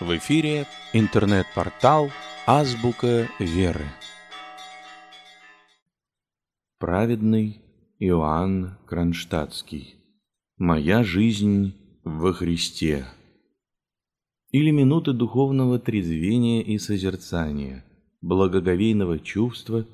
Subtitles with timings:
[0.00, 2.10] В эфире интернет-портал
[2.46, 3.86] «Азбука веры».
[6.78, 7.60] Праведный
[7.98, 9.96] Иоанн Кронштадтский.
[10.56, 11.74] Моя жизнь
[12.04, 13.06] во Христе.
[14.52, 17.84] Или минуты духовного трезвения и созерцания,
[18.20, 19.84] благоговейного чувства,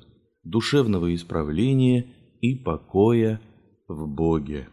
[0.43, 2.05] душевного исправления
[2.41, 3.41] и покоя
[3.87, 4.69] в Боге.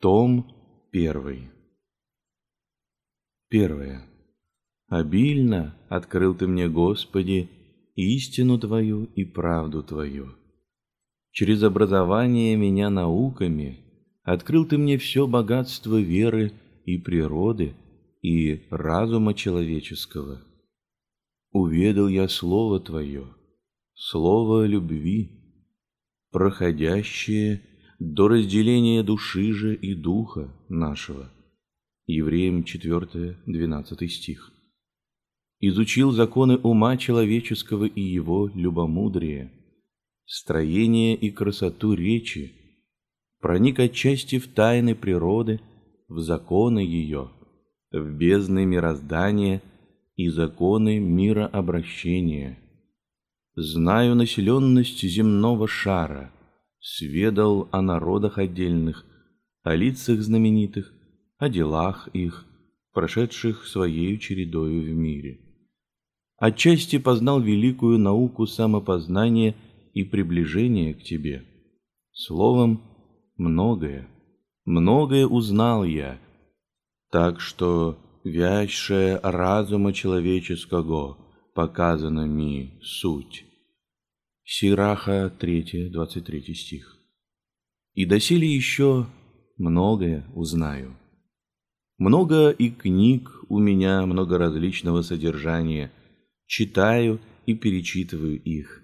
[0.00, 0.44] Том
[0.90, 1.53] первый.
[3.54, 4.02] Первое.
[4.88, 7.48] Обильно открыл Ты мне, Господи,
[7.94, 10.30] истину Твою и правду Твою.
[11.30, 13.78] Через образование меня науками
[14.24, 16.50] открыл Ты мне все богатство веры
[16.84, 17.76] и природы
[18.22, 20.40] и разума человеческого.
[21.52, 23.28] Уведал я Слово Твое,
[23.94, 25.30] Слово любви,
[26.32, 27.62] проходящее
[28.00, 31.30] до разделения души же и духа нашего–
[32.06, 34.52] Евреям 4, 12 стих.
[35.60, 39.50] Изучил законы ума человеческого и его любомудрие,
[40.26, 42.52] строение и красоту речи,
[43.40, 45.60] проник отчасти в тайны природы,
[46.08, 47.30] в законы ее,
[47.90, 49.62] в бездны мироздания
[50.16, 52.58] и законы мирообращения.
[53.56, 56.30] Знаю населенность земного шара,
[56.80, 59.06] сведал о народах отдельных,
[59.62, 60.93] о лицах знаменитых,
[61.38, 62.46] о делах их,
[62.92, 65.40] прошедших своей чередою в мире.
[66.36, 69.54] Отчасти познал великую науку самопознания
[69.92, 71.44] и приближения к тебе.
[72.12, 72.82] Словом,
[73.36, 74.08] многое,
[74.64, 76.18] многое узнал я,
[77.10, 81.18] так что вящая разума человеческого
[81.54, 83.44] показана ми суть.
[84.44, 86.98] Сираха 3, 23 стих.
[87.94, 89.06] И доселе еще
[89.56, 90.96] многое узнаю.
[91.98, 95.92] Много и книг у меня, много различного содержания.
[96.46, 98.82] Читаю и перечитываю их.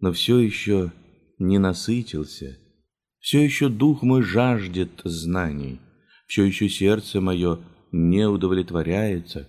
[0.00, 0.92] Но все еще
[1.38, 2.58] не насытился.
[3.20, 5.80] Все еще дух мой жаждет знаний.
[6.26, 7.60] Все еще сердце мое
[7.92, 9.48] не удовлетворяется,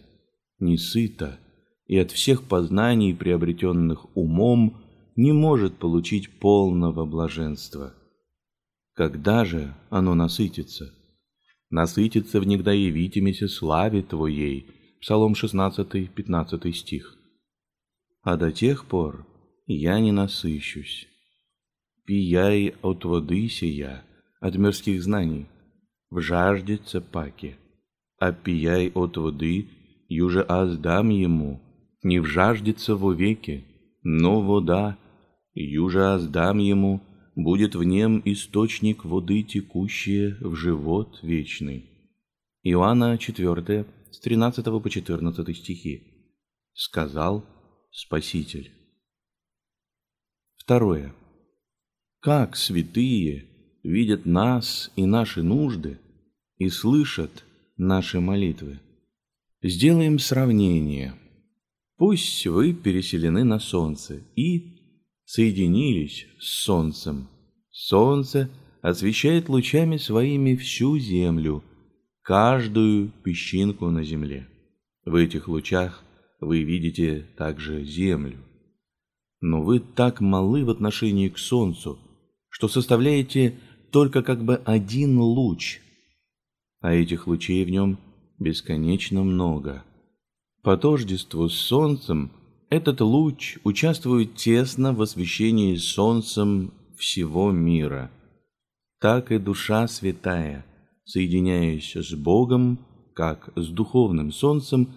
[0.59, 1.39] не сыто,
[1.87, 4.83] и от всех познаний, приобретенных умом,
[5.15, 7.93] не может получить полного блаженства.
[8.93, 10.93] Когда же оно насытится?
[11.73, 14.67] Насытится в негда явитимися славе Твоей.
[15.01, 17.17] Псалом 16, 15 стих.
[18.21, 19.25] А до тех пор
[19.65, 21.07] я не насыщусь.
[22.05, 24.03] Пияй от воды сия,
[24.39, 25.47] от мирских знаний,
[26.11, 27.55] в жаждется паки,
[28.19, 29.67] а пияй от воды,
[30.09, 31.59] юже аз ему,
[32.03, 33.65] не в жаждется веки,
[34.03, 34.97] но вода,
[35.55, 36.23] юже аз
[36.73, 37.01] ему,
[37.35, 41.89] будет в нем источник воды, текущие в живот вечный.
[42.63, 46.03] Иоанна 4, с 13 по 14 стихи.
[46.73, 47.45] Сказал
[47.91, 48.71] Спаситель.
[50.55, 51.13] Второе.
[52.19, 53.45] Как святые
[53.83, 55.99] видят нас и наши нужды
[56.57, 57.43] и слышат
[57.77, 58.79] наши молитвы.
[59.61, 61.15] Сделаем сравнение.
[61.97, 64.82] Пусть вы переселены на солнце и
[65.33, 67.27] соединились с солнцем.
[67.71, 68.51] Солнце
[68.83, 71.63] освещает лучами своими всю землю,
[72.21, 74.47] каждую песчинку на земле.
[75.05, 76.03] В этих лучах
[76.39, 78.37] вы видите также землю.
[79.41, 81.97] Но вы так малы в отношении к солнцу,
[82.49, 83.57] что составляете
[83.91, 85.81] только как бы один луч,
[86.79, 87.97] а этих лучей в нем
[88.37, 89.83] бесконечно много.
[90.61, 92.31] По тождеству с солнцем–
[92.73, 98.09] этот луч участвует тесно в освещении солнцем всего мира.
[98.99, 100.65] Так и душа святая,
[101.05, 102.79] соединяясь с Богом,
[103.13, 104.91] как с духовным солнцем,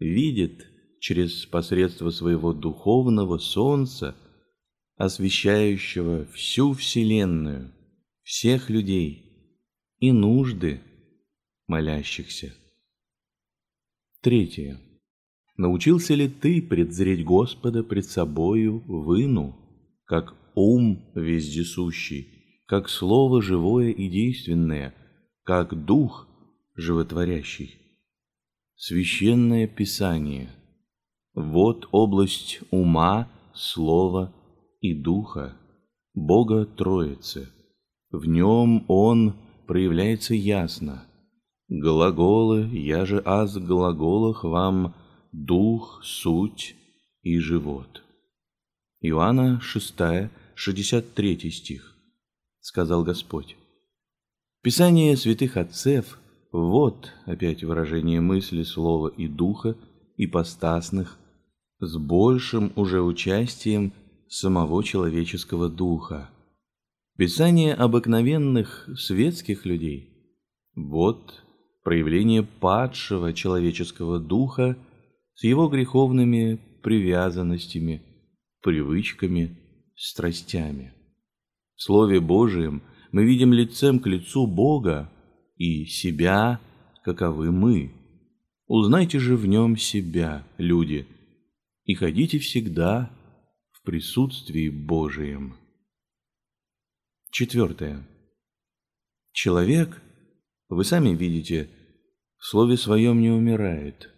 [0.00, 0.66] видит
[0.98, 4.16] через посредство своего духовного солнца,
[4.96, 7.70] освещающего всю Вселенную,
[8.24, 9.62] всех людей
[10.00, 10.80] и нужды
[11.68, 12.52] молящихся.
[14.20, 14.80] Третье.
[15.60, 19.54] Научился ли ты предзреть Господа пред собою выну,
[20.06, 24.94] как ум вездесущий, как слово живое и действенное,
[25.44, 26.26] как дух
[26.76, 27.74] животворящий?
[28.74, 30.48] Священное Писание.
[31.34, 34.32] Вот область ума, слова
[34.80, 35.58] и духа,
[36.14, 37.50] Бога Троицы.
[38.10, 39.34] В нем Он
[39.66, 41.04] проявляется ясно.
[41.68, 44.94] Глаголы, я же аз глаголах вам
[45.32, 46.76] дух, суть
[47.22, 48.02] и живот.
[49.00, 49.94] Иоанна 6,
[50.54, 51.96] 63 стих.
[52.60, 53.56] Сказал Господь.
[54.62, 56.18] Писание святых отцев
[56.52, 59.76] вот опять выражение мысли, слова и духа,
[60.16, 61.16] ипостасных,
[61.78, 63.92] с большим уже участием
[64.28, 66.28] самого человеческого духа.
[67.16, 70.08] Писание обыкновенных светских людей–
[70.74, 71.42] вот
[71.82, 74.76] проявление падшего человеческого духа
[75.40, 78.02] с его греховными привязанностями,
[78.60, 79.56] привычками,
[79.96, 80.92] страстями.
[81.76, 85.10] В Слове Божием мы видим лицем к лицу Бога
[85.56, 86.60] и себя,
[87.04, 87.90] каковы мы.
[88.66, 91.06] Узнайте же в нем себя, люди,
[91.84, 93.10] и ходите всегда
[93.72, 95.56] в присутствии Божием.
[97.32, 98.06] Четвертое.
[99.32, 100.02] Человек,
[100.68, 101.70] вы сами видите,
[102.36, 104.09] в слове своем не умирает.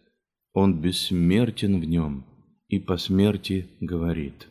[0.53, 2.25] Он бессмертен в нем
[2.69, 4.49] и по смерти говорит.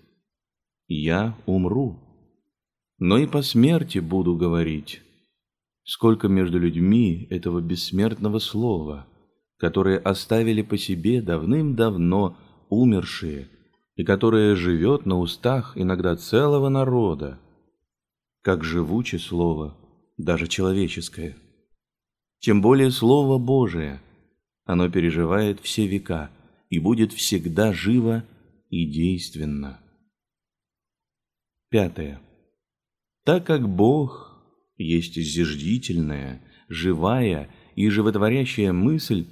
[0.88, 2.00] Я умру,
[3.00, 5.02] но и по смерти буду говорить.
[5.84, 9.08] Сколько между людьми этого бессмертного слова,
[9.58, 12.38] которое оставили по себе давным-давно
[12.70, 13.50] умершие,
[13.96, 17.40] и которое живет на устах иногда целого народа,
[18.42, 19.78] как живуче слово,
[20.18, 21.38] даже человеческое.
[22.40, 24.02] Тем более Слово Божие,
[24.66, 26.30] оно переживает все века
[26.70, 28.24] и будет всегда живо
[28.70, 29.80] и действенно.
[31.70, 32.22] Пятое.
[33.26, 34.42] Так как Бог
[34.78, 39.26] есть зиждительная, живая и животворящая мысль,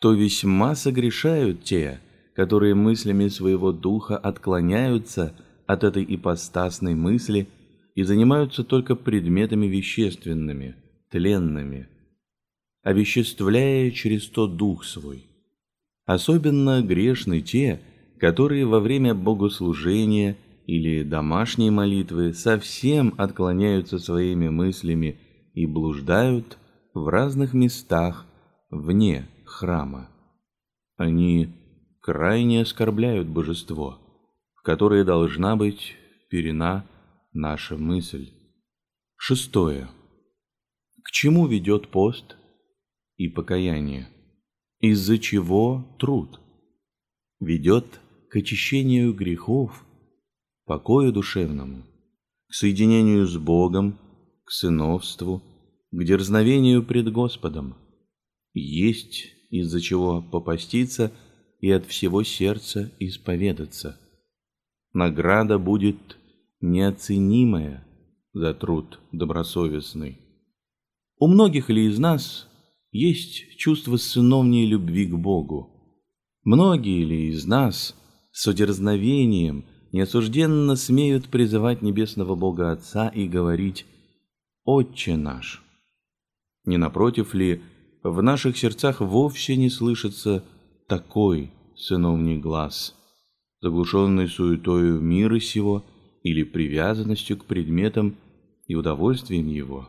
[0.00, 2.00] то весьма согрешают те,
[2.34, 5.34] которые мыслями своего духа отклоняются
[5.66, 7.48] от этой ипостасной мысли–
[7.98, 10.76] и занимаются только предметами вещественными,
[11.10, 11.88] тленными,
[12.88, 15.26] овеществляя через то дух свой.
[16.06, 17.82] Особенно грешны те,
[18.18, 25.18] которые во время богослужения или домашней молитвы совсем отклоняются своими мыслями
[25.52, 26.56] и блуждают
[26.94, 28.24] в разных местах
[28.70, 30.08] вне храма.
[30.96, 31.50] Они
[32.00, 33.98] крайне оскорбляют божество,
[34.54, 35.94] в которое должна быть
[36.30, 36.86] перена
[37.34, 38.30] наша мысль.
[39.18, 39.88] Шестое.
[41.04, 42.37] К чему ведет пост
[43.18, 44.08] и покаяние?
[44.80, 46.40] Из-за чего труд?
[47.40, 48.00] Ведет
[48.30, 49.84] к очищению грехов,
[50.64, 51.84] покою душевному,
[52.48, 53.98] к соединению с Богом,
[54.44, 55.42] к сыновству,
[55.90, 57.76] к дерзновению пред Господом.
[58.54, 61.12] Есть из-за чего попаститься
[61.60, 63.98] и от всего сердца исповедаться.
[64.92, 66.16] Награда будет
[66.60, 67.84] неоценимое
[68.32, 70.18] за труд добросовестный.
[71.18, 72.47] У многих ли из нас
[72.98, 75.70] есть чувство сыновней любви к Богу?
[76.44, 77.94] Многие ли из нас
[78.32, 83.86] с удерзновением неосужденно смеют призывать небесного Бога Отца и говорить
[84.64, 85.62] «Отче наш»?
[86.64, 87.62] Не напротив ли,
[88.02, 90.44] в наших сердцах вовсе не слышится
[90.88, 92.94] такой сыновний глаз,
[93.60, 95.84] заглушенный суетою мира сего–
[96.22, 98.16] или привязанностью к предметам
[98.66, 99.88] и удовольствием его.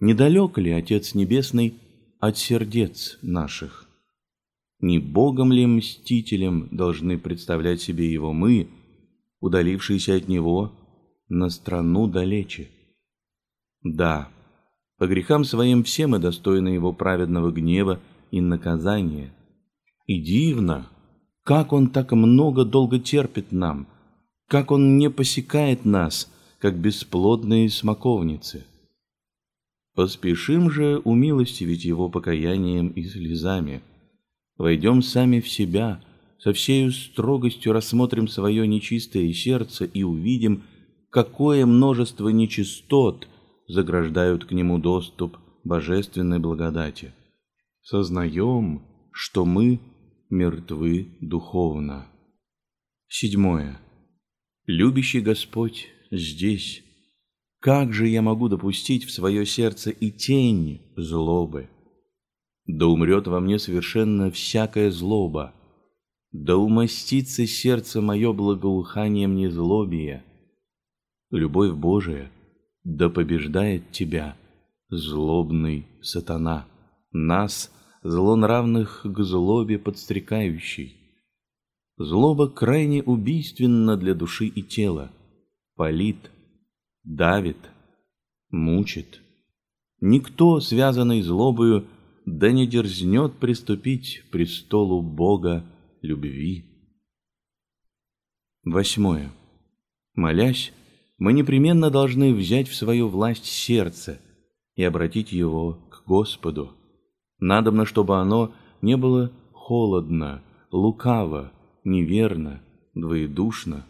[0.00, 1.74] Недалек ли Отец Небесный
[2.20, 3.88] от сердец наших?
[4.80, 8.68] Не Богом ли мстителем должны представлять себе его мы,
[9.40, 10.72] удалившиеся от него
[11.28, 12.68] на страну далече?
[13.82, 14.28] Да,
[14.98, 18.00] по грехам своим все мы достойны его праведного гнева
[18.30, 19.32] и наказания.
[20.06, 20.88] И дивно,
[21.42, 23.86] как он так много долго терпит нам–
[24.48, 28.64] как Он не посекает нас, как бесплодные смоковницы.
[29.98, 33.82] Поспешим же умилостивить Его покаянием и слезами.
[34.56, 36.00] Войдем сами в себя,
[36.38, 40.62] со всею строгостью рассмотрим свое нечистое сердце и увидим,
[41.10, 43.26] какое множество нечистот
[43.66, 47.12] заграждают к нему доступ божественной благодати.
[47.82, 49.80] Сознаем, что мы
[50.30, 52.06] мертвы духовно.
[53.08, 53.80] Седьмое.
[54.64, 56.84] Любящий Господь здесь.
[57.60, 61.68] Как же я могу допустить в свое сердце и тень злобы?
[62.66, 65.54] Да умрет во мне совершенно всякая злоба,
[66.30, 70.24] да умастится сердце мое благоуханием незлобия.
[71.30, 72.30] Любовь Божия
[72.84, 74.36] да побеждает тебя,
[74.88, 76.66] злобный сатана,
[77.12, 77.70] нас,
[78.02, 80.96] злонравных к злобе подстрекающий.
[81.98, 85.10] Злоба крайне убийственна для души и тела,
[85.74, 86.30] палит,
[87.08, 87.56] давит,
[88.50, 89.20] мучит.
[90.00, 91.86] Никто, связанный злобою,
[92.26, 95.64] да не дерзнет приступить к престолу Бога
[96.02, 96.66] любви.
[98.62, 99.32] Восьмое.
[100.14, 100.72] Молясь,
[101.16, 104.20] мы непременно должны взять в свою власть сердце
[104.74, 106.72] и обратить его к Господу.
[107.38, 111.52] Надобно, чтобы оно не было холодно, лукаво,
[111.84, 112.62] неверно,
[112.94, 113.86] двоедушно.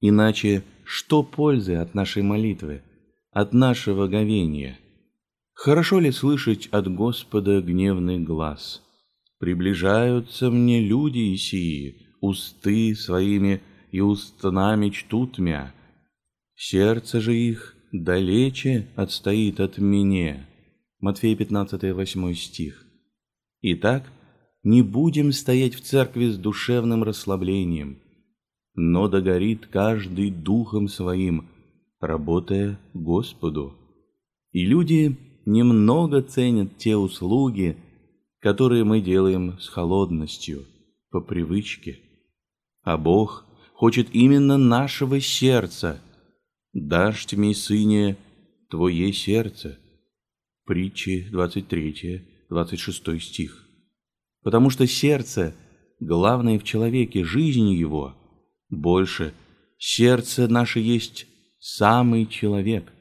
[0.00, 2.82] Иначе что пользы от нашей молитвы,
[3.30, 4.78] от нашего говения?
[5.54, 8.82] Хорошо ли слышать от Господа гневный глаз?
[9.38, 15.74] Приближаются мне люди сии, усты своими и устнами чтут мя.
[16.54, 20.46] Сердце же их далече отстоит от меня.
[21.00, 22.84] Матфея 15, 8 стих.
[23.62, 24.04] Итак,
[24.62, 28.00] не будем стоять в церкви с душевным расслаблением,
[28.78, 31.48] но догорит каждый духом своим,
[32.00, 33.74] работая Господу.
[34.52, 35.16] И люди
[35.46, 37.76] немного ценят те услуги,
[38.40, 40.64] которые мы делаем с холодностью,
[41.10, 41.98] по привычке.
[42.84, 46.00] А Бог хочет именно нашего сердца.
[46.72, 48.16] «Дашь мне, сыне,
[48.70, 49.76] твое сердце»
[50.64, 53.66] Притчи 23, 26 стих.
[54.44, 55.56] Потому что сердце,
[55.98, 58.17] главное в человеке, жизнь его,
[58.70, 59.34] больше,
[59.78, 61.26] сердце наше есть
[61.58, 62.92] самый человек.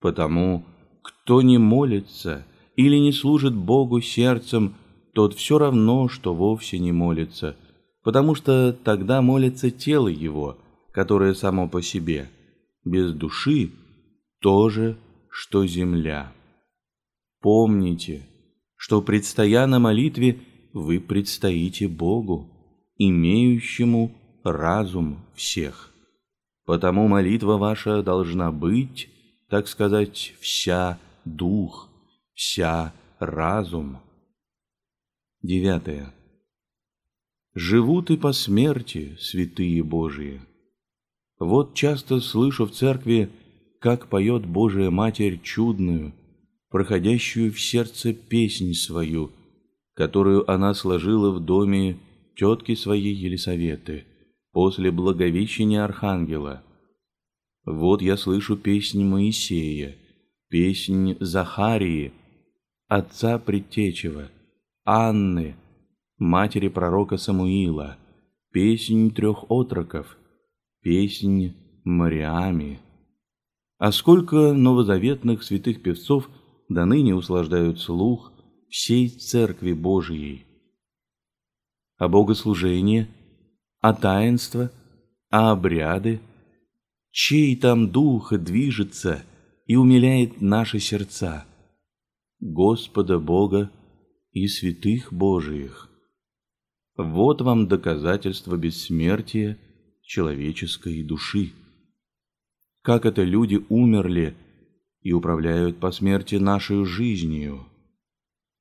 [0.00, 0.64] Потому,
[1.02, 4.74] кто не молится или не служит Богу сердцем,
[5.14, 7.56] тот все равно, что вовсе не молится,
[8.02, 10.58] потому что тогда молится тело его,
[10.92, 12.28] которое само по себе,
[12.84, 13.70] без души
[14.40, 14.96] то же,
[15.30, 16.32] что земля.
[17.40, 18.26] Помните,
[18.76, 20.38] что, предстоя на молитве,
[20.72, 22.48] вы предстоите Богу,
[22.96, 25.92] имеющему разум всех.
[26.64, 29.08] Потому молитва ваша должна быть,
[29.48, 31.88] так сказать, вся дух,
[32.34, 34.00] вся разум.
[35.42, 36.12] Девятое.
[37.54, 40.42] Живут и по смерти святые Божии.
[41.38, 43.30] Вот часто слышу в церкви,
[43.80, 46.12] как поет Божия Матерь чудную,
[46.68, 49.30] проходящую в сердце песнь свою,
[49.94, 51.98] которую она сложила в доме
[52.36, 54.04] тетки своей Елисаветы
[54.58, 56.64] после благовещения Архангела.
[57.64, 59.94] Вот я слышу песнь Моисея,
[60.48, 62.12] песнь Захарии,
[62.88, 64.32] отца Предтечева,
[64.84, 65.54] Анны,
[66.18, 67.98] матери пророка Самуила,
[68.50, 70.16] песнь трех отроков,
[70.82, 72.80] песнь Мариами.
[73.78, 76.28] А сколько новозаветных святых певцов–
[76.68, 78.32] до ныне услаждают слух
[78.68, 80.44] всей Церкви Божией.
[81.96, 83.08] А богослужение,
[83.80, 84.70] а таинство,
[85.30, 86.20] а обряды,
[87.10, 89.24] чей там дух движется
[89.66, 91.46] и умиляет наши сердца,
[92.40, 93.70] Господа Бога
[94.32, 95.88] и святых Божиих.
[96.96, 99.58] Вот вам доказательство бессмертия
[100.02, 101.52] человеческой души.
[102.82, 104.34] Как это люди умерли
[105.02, 107.66] и управляют по смерти нашей жизнью.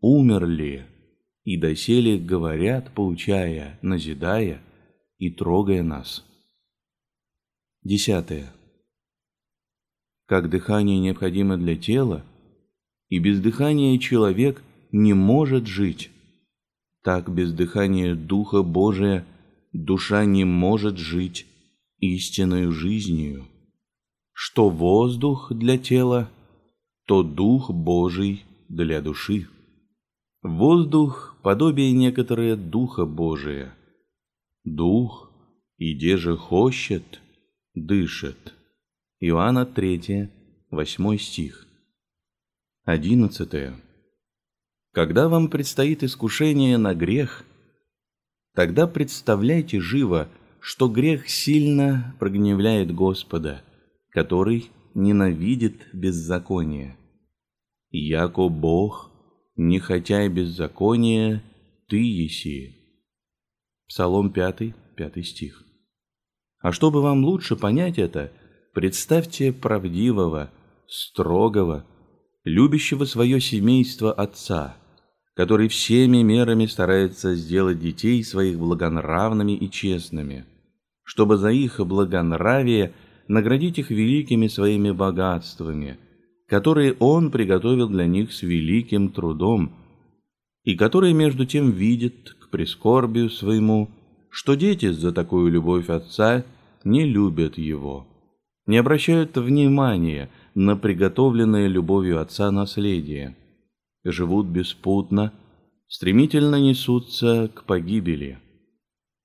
[0.02, 0.86] Умерли
[1.44, 4.62] и доселе говорят, поучая, назидая
[5.18, 6.26] и трогая нас.
[7.84, 8.54] Десятое.
[10.26, 12.26] Как дыхание необходимо для тела,
[13.10, 16.12] и без дыхания человек не может жить,
[17.04, 19.26] так без дыхания Духа Божия
[19.72, 21.46] душа не может жить
[22.00, 23.48] истинной жизнью
[24.40, 26.30] что воздух для тела,
[27.08, 29.48] то дух Божий для души.
[30.44, 33.74] Воздух– подобие некоторое духа Божия.
[34.76, 35.32] Дух,
[35.78, 37.22] иде же хочет,
[37.74, 38.54] дышит.
[39.20, 40.30] Иоанна 3,
[40.72, 41.68] 8 стих.
[42.86, 43.74] 11.
[44.94, 47.46] Когда вам предстоит искушение на грех,
[48.56, 53.64] тогда представляйте живо, что грех сильно прогневляет Господа–
[54.18, 56.98] который ненавидит беззаконие.
[57.92, 59.12] Яко Бог,
[59.56, 61.44] не хотя и беззакония,
[61.88, 62.76] ты еси.
[63.88, 65.63] Псалом 5, 5 стих.
[66.60, 68.32] А чтобы вам лучше понять это,
[68.74, 70.51] представьте правдивого,
[70.88, 71.86] строгого,
[72.44, 74.77] любящего свое семейство отца,
[75.36, 80.46] который всеми мерами старается сделать детей своих благонравными и честными,
[81.03, 82.94] чтобы за их благонравие–
[83.27, 85.98] наградить их великими своими богатствами,
[86.48, 89.74] которые он приготовил для них с великим трудом,
[90.63, 93.89] и которые между тем видят к прискорбию своему,
[94.30, 96.46] что дети за такую любовь отца
[96.84, 98.08] не любят его,
[98.66, 103.36] не обращают внимания на приготовленное любовью отца наследие,
[104.04, 105.34] живут беспутно,
[105.88, 108.39] стремительно несутся к погибели.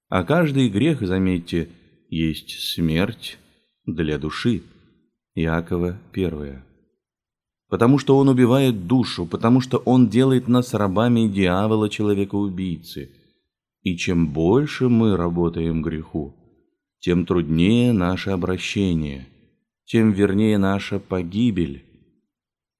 [0.08, 1.68] А каждый грех, заметьте,
[2.08, 3.38] есть смерть
[3.86, 4.62] для души.
[5.34, 6.71] Иакова 1.
[7.72, 13.10] Потому что он убивает душу, потому что он делает нас рабами дьявола, человека-убийцы.
[13.80, 16.36] И чем больше мы работаем греху,
[16.98, 19.26] тем труднее наше обращение,
[19.86, 21.82] тем вернее наша погибель.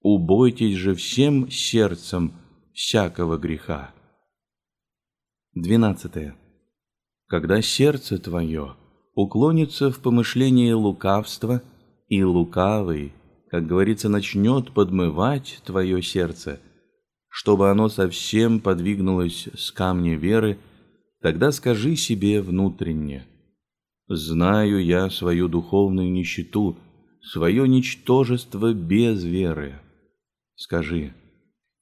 [0.03, 2.35] Убойтесь же всем сердцем
[2.75, 3.95] всякого греха.
[5.55, 6.35] 12.
[7.29, 8.77] Когда сердце твое
[9.15, 11.63] уклонится в помышление лукавства,
[12.09, 13.15] и лукавый,
[13.53, 16.59] как говорится, начнет подмывать твое сердце,
[17.29, 20.57] чтобы оно совсем подвигнулось с камня веры,
[21.21, 23.27] тогда скажи себе внутренне,
[24.09, 26.79] «Знаю я свою духовную нищету,
[27.21, 29.75] свое ничтожество без веры».
[30.55, 31.13] Скажи,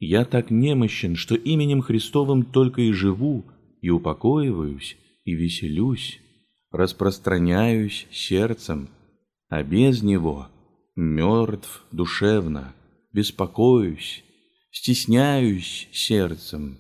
[0.01, 3.45] «Я так немощен, что именем Христовым только и живу,
[3.81, 6.19] и упокоиваюсь, и веселюсь,
[6.73, 8.89] распространяюсь сердцем,
[9.49, 10.49] а без него
[10.97, 12.75] мертв душевно,
[13.13, 14.25] беспокоюсь,
[14.71, 16.79] стесняюсь сердцем.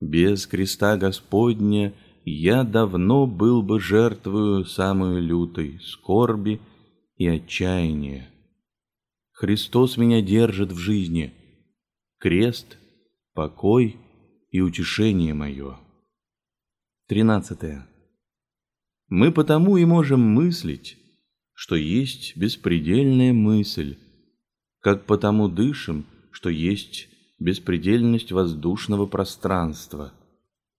[0.00, 1.92] Без креста Господня
[2.24, 6.60] я давно был бы жертвою самой лютой скорби
[7.16, 8.30] и отчаяния.
[9.32, 11.32] Христос меня держит в жизни,
[12.18, 12.78] крест,
[13.34, 13.96] покой
[14.50, 15.78] и утешение мое.
[17.08, 17.82] 13.
[19.08, 20.98] Мы потому и можем мыслить,
[21.60, 23.98] что есть беспредельная мысль,
[24.80, 30.14] как потому дышим, что есть беспредельность воздушного пространства.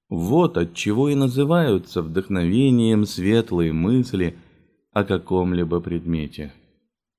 [0.10, 4.36] Вот от чего и называются вдохновением светлые мысли
[4.92, 6.52] о каком-либо предмете.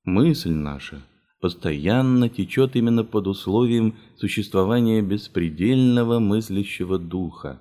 [0.03, 1.01] Мысль наша
[1.41, 7.61] постоянно течет именно под условием существования беспредельного мыслящего духа.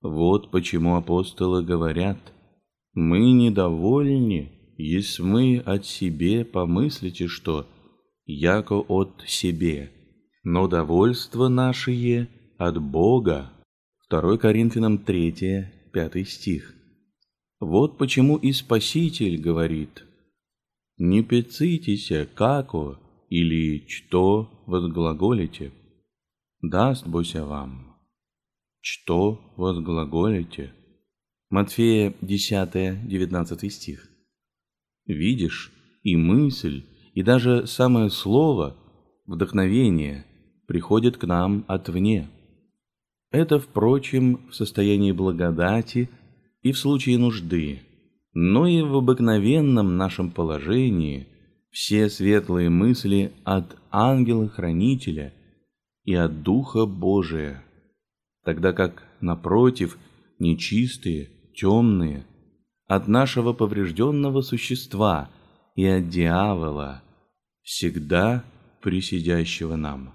[0.00, 2.18] Вот почему апостолы говорят,
[2.94, 7.66] «Мы недовольны, если мы от себе помыслите, что
[8.24, 9.90] яко от себе,
[10.42, 13.52] но довольство наше от Бога».
[14.08, 16.74] 2 Коринфянам 3, 5 стих.
[17.60, 20.06] Вот почему и Спаситель говорит,
[20.96, 22.96] «Не пецитесь, како
[23.28, 25.72] или что возглаголите,
[26.62, 27.88] даст Бося вам»
[28.80, 30.72] что возглаголите?
[31.50, 34.07] Матфея 10-19 стих.
[35.08, 35.72] Видишь,
[36.04, 38.76] и мысль, и даже самое слово,
[39.26, 40.24] вдохновение,
[40.68, 42.28] приходит к нам отвне.
[43.32, 46.08] Это, впрочем, в состоянии благодати
[46.62, 47.80] и в случае нужды,
[48.32, 51.26] но и в обыкновенном нашем положении
[51.70, 55.34] все светлые мысли от ангела-хранителя
[56.04, 57.64] и от Духа Божия–
[58.48, 59.98] тогда как, напротив,
[60.38, 62.24] нечистые, темные,
[62.88, 65.30] от нашего поврежденного существа
[65.76, 67.02] и от дьявола,
[67.62, 68.44] всегда
[68.82, 70.14] присидящего нам.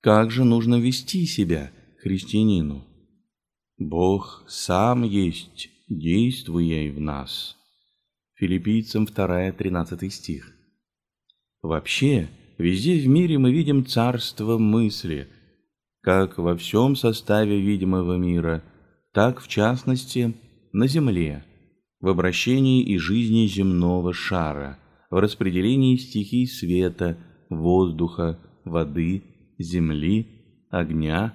[0.00, 2.84] Как же нужно вести себя христианину?
[3.76, 7.56] Бог сам есть, действуя в нас.
[8.34, 10.52] Филиппийцам 2, 13 стих.
[11.62, 15.26] Вообще, везде в мире мы видим царство мысли–
[16.02, 18.62] как во всем составе видимого мира,
[19.12, 20.34] так, в частности,
[20.72, 21.44] на Земле,
[22.00, 24.78] в обращении и жизни земного шара,
[25.10, 29.22] в распределении стихий света, воздуха, воды,
[29.58, 31.34] земли, огня,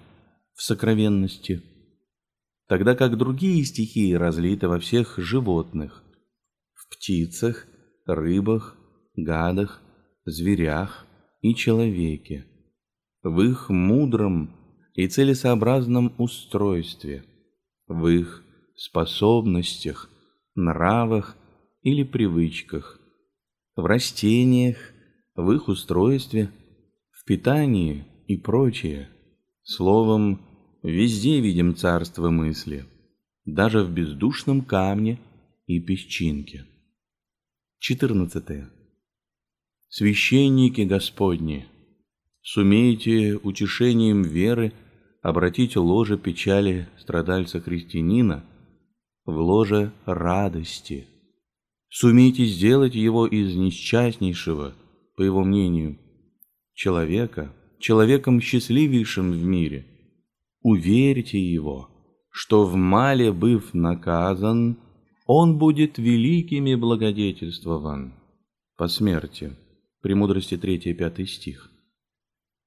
[0.54, 1.62] в сокровенности,
[2.68, 6.04] тогда как другие стихии разлиты во всех животных,
[6.74, 7.68] в птицах,
[8.06, 8.78] рыбах,
[9.16, 9.82] гадах,
[10.26, 11.06] зверях
[11.42, 12.46] и человеке
[13.26, 14.56] в их мудром
[14.94, 17.26] и целесообразном устройстве,
[17.88, 18.44] в их
[18.76, 20.10] способностях,
[20.56, 21.38] нравах
[21.82, 23.00] или привычках,
[23.76, 24.78] в растениях,
[25.36, 26.52] в их устройстве,
[27.12, 29.10] в питании и прочее.
[29.64, 30.42] Словом,
[30.84, 32.86] везде видим царство мысли,
[33.46, 35.20] даже в бездушном камне
[35.66, 36.66] и песчинке.
[37.80, 38.66] 14.
[39.90, 41.68] Священники Господни–
[42.46, 44.72] сумеете утешением веры
[45.24, 48.46] обратить ложе печали страдальца-христианина
[49.26, 51.08] в ложе радости.
[51.90, 54.74] Сумейте сделать его из несчастнейшего,
[55.16, 55.98] по его мнению,
[56.74, 59.86] человека, человеком счастливейшим в мире.
[60.62, 61.90] Уверьте его,
[62.30, 64.78] что в мале быв наказан,
[65.26, 68.14] он будет великими благодетельствован
[68.78, 69.56] по смерти.
[70.02, 71.72] Премудрости 3-5 стих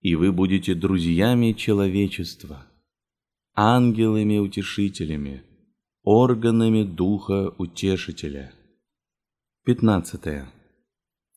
[0.01, 2.67] и вы будете друзьями человечества,
[3.55, 5.43] ангелами-утешителями,
[6.11, 8.51] органами Духа Утешителя.
[9.67, 10.47] 15.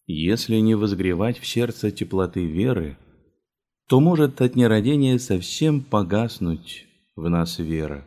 [0.05, 2.97] Если не возгревать в сердце теплоты веры,
[3.89, 8.05] то может от нерадения совсем погаснуть в нас вера.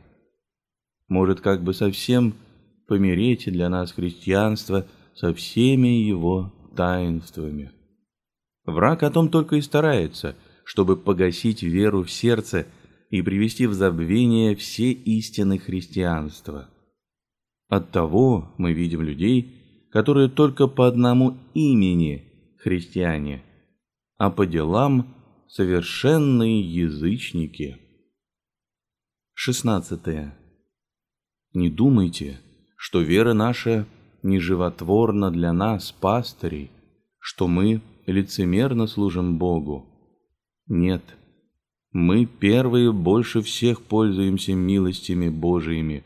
[1.08, 2.32] Может как бы совсем
[2.88, 7.72] помереть для нас христианство со всеми его таинствами.
[8.64, 12.66] Враг о том только и старается, чтобы погасить веру в сердце
[13.14, 16.68] и привести в забвение все истины христианства.
[17.68, 23.44] Оттого мы видим людей, которые только по одному имени христиане,
[24.16, 25.14] а по делам
[25.46, 27.76] совершенные язычники.
[29.34, 30.32] 16.
[31.52, 32.40] Не думайте,
[32.76, 33.86] что вера наша
[34.24, 36.72] не животворна для нас, пастырей,
[37.20, 39.86] что мы лицемерно служим Богу.
[40.66, 41.16] Нет,
[41.94, 46.02] мы первые больше всех пользуемся милостями Божиими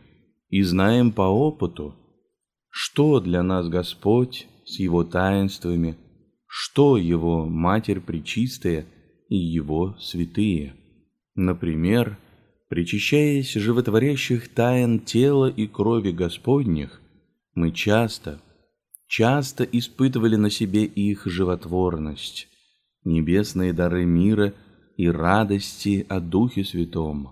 [0.51, 1.97] и знаем по опыту,
[2.69, 5.97] что для нас Господь с Его таинствами,
[6.47, 8.85] что Его Матерь Пречистая
[9.31, 10.77] и Его святые.
[11.35, 12.19] Например,
[12.69, 17.01] причащаясь животворящих тайн тела и крови Господних,
[17.55, 18.43] мы часто,
[19.07, 22.47] часто испытывали на себе их животворность,
[23.05, 24.53] небесные дары мира
[24.99, 27.31] и радости о Духе Святом.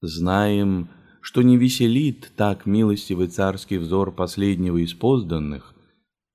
[0.00, 0.88] Знаем,
[1.20, 5.74] что не веселит так милостивый царский взор последнего из позданных,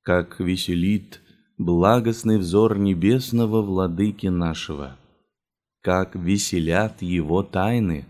[0.04, 1.20] как веселит
[1.58, 4.98] благостный взор небесного владыки нашего,
[5.82, 8.06] как веселят его тайны.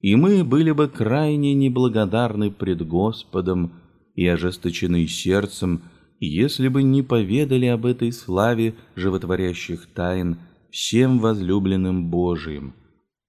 [0.00, 3.72] И мы были бы крайне неблагодарны пред Господом
[4.14, 5.80] и ожесточены сердцем,
[6.20, 10.36] если бы не поведали об этой славе животворящих тайн
[10.70, 12.74] всем возлюбленным Божиим,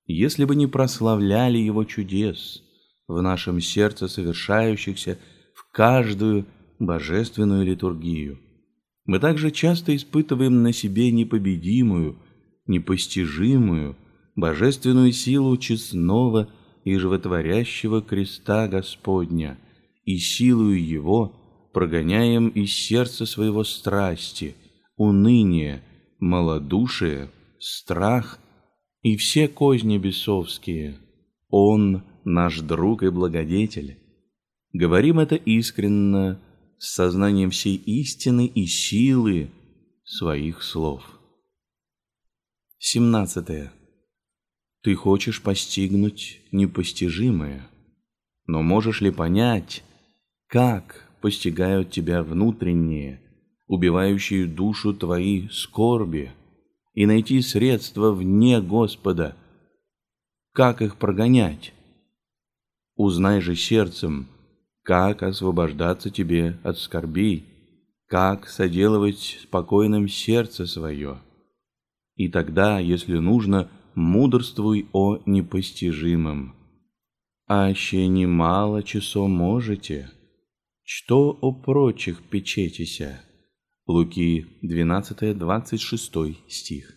[0.06, 2.64] если бы не прославляли Его чудес
[3.08, 5.18] в нашем сердце совершающихся
[5.54, 6.46] в каждую
[6.80, 8.40] божественную литургию.
[9.06, 12.18] Мы также часто испытываем на себе непобедимую,
[12.68, 13.96] непостижимую,
[14.36, 16.50] божественную силу честного
[16.84, 19.58] и животворящего креста Господня–
[20.10, 24.56] и силою его прогоняем из сердца своего страсти,
[24.98, 25.84] уныние,
[26.20, 27.30] малодушие,
[27.60, 28.40] страх
[29.02, 30.98] и все козни бесовские.
[31.50, 33.98] Он наш друг и благодетель.
[34.74, 36.40] Говорим это искренно,
[36.78, 39.52] с сознанием всей истины и силы
[40.06, 41.04] своих слов.
[42.78, 43.70] 17.
[44.82, 47.68] Ты хочешь постигнуть непостижимое,
[48.46, 49.84] но можешь ли понять,
[50.48, 53.22] как постигают тебя внутренние,
[53.70, 56.34] убивающие душу твои скорби,
[56.94, 59.38] и найти средства вне Господа?
[60.52, 61.72] Как их прогонять?
[62.96, 64.28] Узнай же сердцем,
[64.84, 67.46] как освобождаться тебе от скорбей,
[68.08, 71.22] как соделывать спокойным сердце свое.
[72.16, 76.56] И тогда, если нужно, мудрствуй о непостижимом.
[77.48, 80.10] Аще немало часов можете—
[80.92, 83.22] что о прочих печетися?
[83.90, 86.96] Луки 12-26 стих.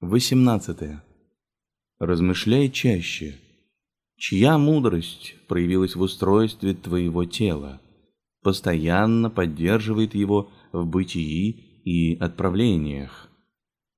[0.00, 0.78] 18.
[1.98, 3.34] Размышляй чаще.
[4.16, 7.82] Чья мудрость проявилась в устройстве твоего тела,
[8.42, 13.28] постоянно поддерживает его в бытии и отправлениях?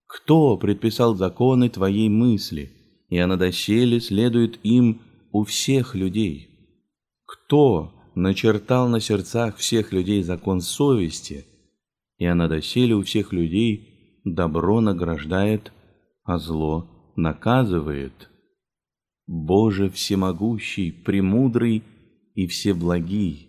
[0.08, 2.72] Кто предписал законы твоей мысли,
[3.08, 6.48] и она доселе следует им у всех людей?
[7.24, 11.46] Кто начертал на сердцах всех людей закон совести,
[12.18, 15.72] и она доселе у всех людей добро награждает,
[16.24, 18.28] а зло наказывает.
[19.26, 21.82] Боже всемогущий, премудрый
[22.34, 23.48] и всеблагий,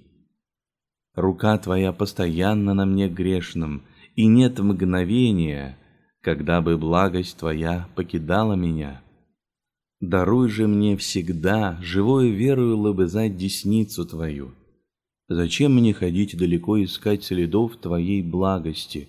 [1.15, 3.83] рука Твоя постоянно на мне грешном,
[4.15, 5.77] и нет мгновения,
[6.21, 9.01] когда бы благость Твоя покидала меня.
[10.01, 14.53] Даруй же мне всегда живою верою лобызать десницу Твою,
[15.29, 19.07] Зачем мне ходить далеко искать следов Твоей благости,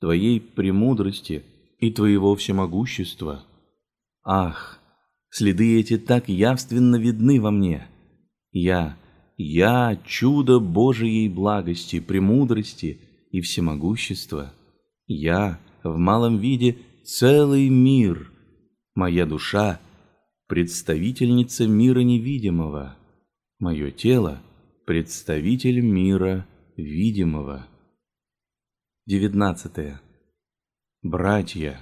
[0.00, 1.44] Твоей премудрости
[1.78, 3.42] и Твоего всемогущества?
[4.22, 4.78] Ах,
[5.30, 7.86] следы эти так явственно видны во мне.
[8.50, 8.98] Я,
[9.38, 14.52] я чудо Божией благости, премудрости и всемогущества.
[15.06, 18.30] Я в малом виде целый мир.
[18.94, 19.80] Моя душа—
[20.48, 22.94] представительница мира невидимого.
[23.58, 24.42] Мое тело—
[24.84, 26.44] Представитель мира
[26.76, 27.68] видимого.
[29.06, 29.94] 19.
[31.02, 31.80] Братья,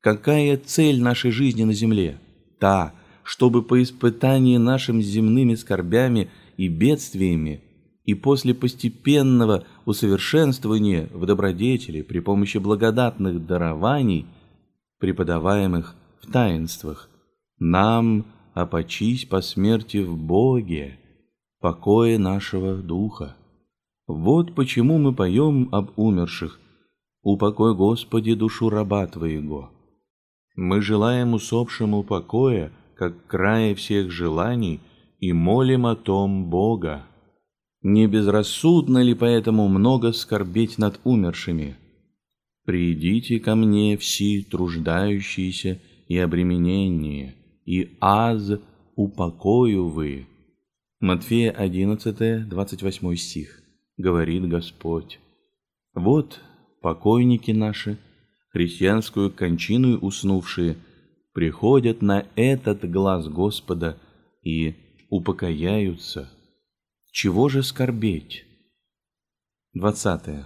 [0.00, 2.18] какая цель нашей жизни на земле?
[2.58, 7.60] Та, чтобы по испытании нашим земными скорбями и бедствиями
[8.04, 14.24] и после постепенного усовершенствования в добродетели при помощи благодатных дарований,
[14.98, 17.10] преподаваемых в таинствах,
[17.58, 18.24] нам
[18.54, 20.99] опочись по смерти в Боге,
[21.60, 23.36] покое нашего духа.
[24.06, 26.58] Вот почему мы поем об умерших.
[27.22, 29.70] Упокой, Господи, душу раба Твоего.
[30.56, 34.80] Мы желаем усопшему покоя, как края всех желаний,
[35.18, 37.04] и молим о том Бога.
[37.82, 41.76] Не безрассудно ли поэтому много скорбеть над умершими?
[42.64, 48.52] Придите ко мне все труждающиеся и обремененные, и аз
[48.96, 50.26] упокою вы.
[51.00, 53.62] Матфея 11, 28 стих.
[53.96, 55.18] Говорит Господь.
[55.94, 56.42] Вот
[56.82, 57.96] покойники наши,
[58.50, 60.76] христианскую кончину уснувшие,
[61.32, 63.98] приходят на этот глаз Господа
[64.42, 64.74] и
[65.08, 66.30] упокояются.
[67.10, 68.44] Чего же скорбеть?
[69.72, 70.44] 20.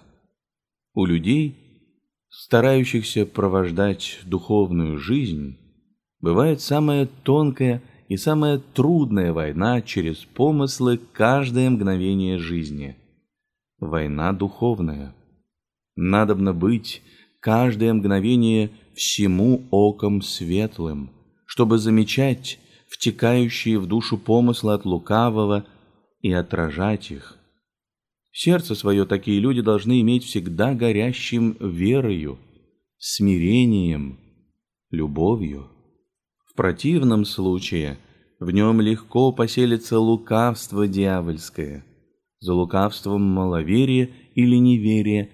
[0.94, 1.56] У людей,
[2.28, 5.58] старающихся провождать духовную жизнь,
[6.20, 12.96] бывает самая тонкая и самая трудная война через помыслы каждое мгновение жизни.
[13.78, 15.14] Война духовная.
[15.96, 17.02] Надобно быть
[17.40, 21.10] каждое мгновение всему оком светлым,
[21.46, 25.66] чтобы замечать втекающие в душу помыслы от лукавого
[26.20, 27.36] и отражать их.
[28.32, 32.38] Сердце свое такие люди должны иметь всегда горящим верою,
[32.98, 34.18] смирением,
[34.90, 35.68] любовью.
[36.54, 37.98] В противном случае
[38.38, 41.84] в нем легко поселится лукавство дьявольское,
[42.38, 45.30] за лукавством маловерие или неверие,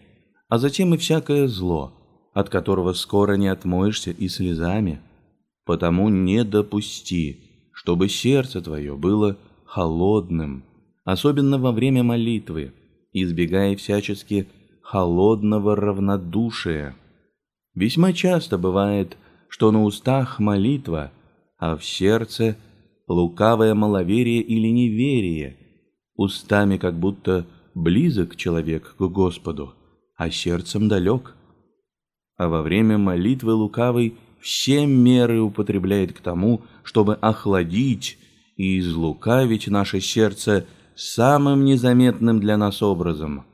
[0.48, 1.92] а затем и всякое зло,
[2.32, 5.00] от которого скоро не отмоешься и слезами.
[5.66, 10.64] Потому не допусти, чтобы сердце твое было холодным,
[11.04, 12.72] особенно во время молитвы,
[13.12, 14.48] избегая всячески
[14.80, 16.96] холодного равнодушия.
[17.74, 19.18] Весьма часто бывает,
[19.50, 21.12] что на устах молитва,
[21.58, 22.56] а в сердце
[23.08, 25.58] лукавое маловерие или неверие,
[26.14, 29.74] устами как будто близок человек к Господу,
[30.16, 31.34] а сердцем далек.
[32.36, 38.18] А во время молитвы лукавый все меры употребляет к тому, чтобы охладить
[38.56, 43.44] и излукавить наше сердце самым незаметным для нас образом.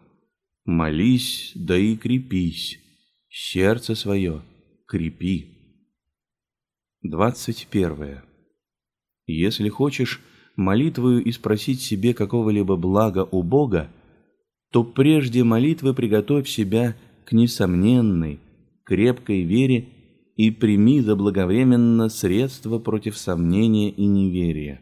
[0.66, 2.78] Молись, да и крепись,
[3.30, 4.42] сердце свое
[4.86, 5.55] крепи.
[7.08, 8.24] Двадцать первое.
[9.26, 10.20] Если хочешь
[10.56, 13.88] молитвою и спросить себе какого-либо блага у Бога,
[14.72, 18.40] то прежде молитвы приготовь себя к несомненной,
[18.84, 19.88] крепкой вере
[20.34, 24.80] и прими заблаговременно средства против сомнения и неверия.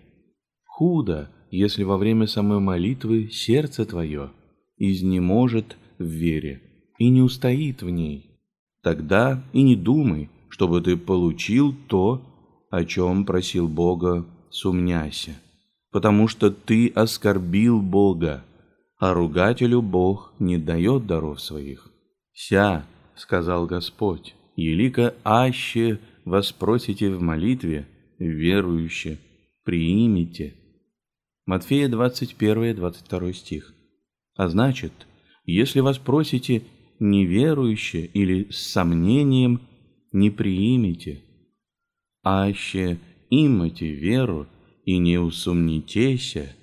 [0.64, 4.30] Худо, если во время самой молитвы сердце твое
[4.78, 6.62] изнеможет в вере
[6.98, 8.30] и не устоит в ней.
[8.82, 12.22] Тогда и не думай, чтобы ты получил то,
[12.70, 15.34] о чем просил Бога, сумняся,
[15.90, 18.44] потому что ты оскорбил Бога,
[18.96, 21.90] а ругателю Бог не дает даров своих.
[22.32, 22.86] «Ся»,—
[23.16, 27.88] сказал Господь,— «елика аще воспросите в молитве,
[28.20, 29.18] верующе,
[29.64, 30.54] приимите».
[31.46, 33.74] Матфея 21-22 стих.
[34.36, 34.92] А значит,
[35.46, 36.62] если вас просите
[37.00, 39.60] неверующе или с сомнением,
[40.14, 41.22] не приимите,
[42.22, 42.98] аще
[43.30, 44.46] имайте веру
[44.84, 46.54] и не усомнитеся,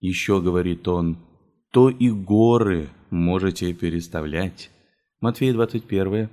[0.00, 1.16] еще говорит он,
[1.72, 4.70] то и горы можете переставлять.
[5.20, 6.28] Матфея 21,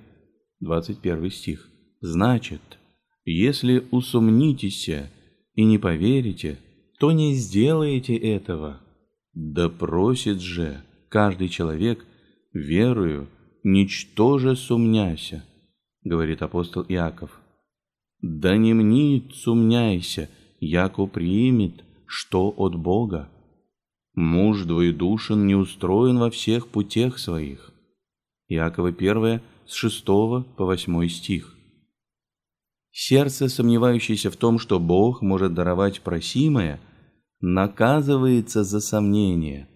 [0.60, 1.70] 21 стих.
[2.02, 2.62] Значит,
[3.26, 4.90] если усомнитесь
[5.54, 6.58] и не поверите,
[7.00, 8.82] то не сделаете этого.
[9.34, 12.04] Да просит же каждый человек
[12.54, 13.28] верою,
[13.64, 15.44] ничтоже сумняся,
[16.06, 17.42] говорит апостол Иаков.
[18.22, 20.30] Да не мнит сумняйся,
[20.62, 23.30] яко примет, что от Бога.
[24.14, 27.74] Муж двоедушен не устроен во всех путях своих.
[28.48, 31.56] Иакова 1, с 6 по 8 стих.
[32.92, 36.80] Сердце, сомневающееся в том, что Бог может даровать просимое,
[37.42, 39.68] наказывается за сомнение.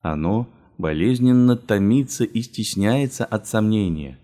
[0.00, 4.18] Оно болезненно томится и стесняется от сомнения.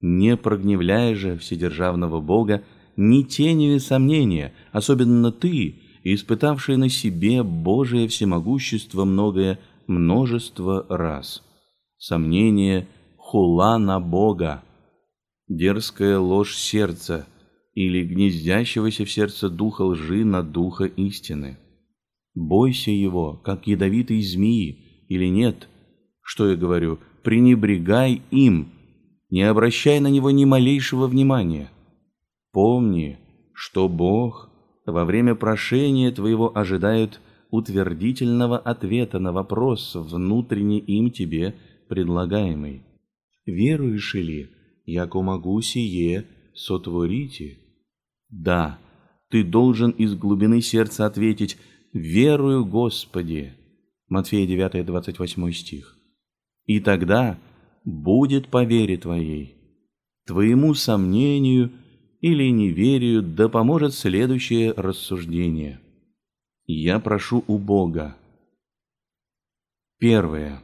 [0.00, 2.62] Не прогневляя же вседержавного Бога
[2.96, 11.42] ни тени сомнения, особенно ты, испытавший на себе Божие всемогущество многое множество раз.
[11.98, 14.62] Сомнение хула на Бога,
[15.48, 17.26] дерзкая ложь сердца–
[17.74, 21.58] или гнездящегося в сердце духа лжи на духа истины.
[22.34, 25.68] Бойся его, как ядовитой змеи, или нет,
[26.22, 28.68] что я говорю, пренебрегай им,
[29.30, 31.70] не обращай на него ни малейшего внимания.
[32.52, 33.18] Помни,
[33.54, 34.50] что Бог
[34.86, 41.54] во время прошения твоего ожидает утвердительного ответа на вопрос, внутренне им тебе
[41.88, 42.82] предлагаемый.
[43.46, 44.50] Веруешь ли,
[44.84, 47.58] яко могу сие сотворите?
[48.28, 48.78] Да,
[49.28, 51.56] ты должен из глубины сердца ответить
[51.92, 53.54] «Верую, Господи».
[54.08, 55.96] Матфея 9, 28 стих.
[56.66, 57.38] И тогда
[57.84, 59.56] будет по вере твоей.
[60.26, 61.70] Твоему сомнению
[62.20, 65.80] или неверию да поможет следующее рассуждение.
[66.66, 68.16] Я прошу у Бога.
[69.98, 70.62] Первое.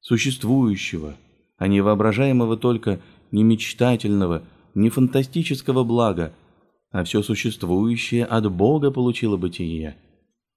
[0.00, 1.16] Существующего,
[1.56, 3.00] а не воображаемого только,
[3.32, 4.44] не мечтательного,
[4.74, 6.32] не фантастического блага,
[6.90, 9.96] а все существующее от Бога получило бытие,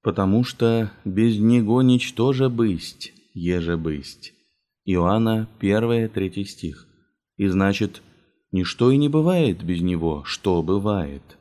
[0.04, 4.34] потому что без Него ничтоже бысть, еже бысть.
[4.86, 6.88] Иоанна 1, 3 стих.
[7.38, 8.02] И значит,
[8.52, 11.38] ничто и не бывает без Него, что бывает.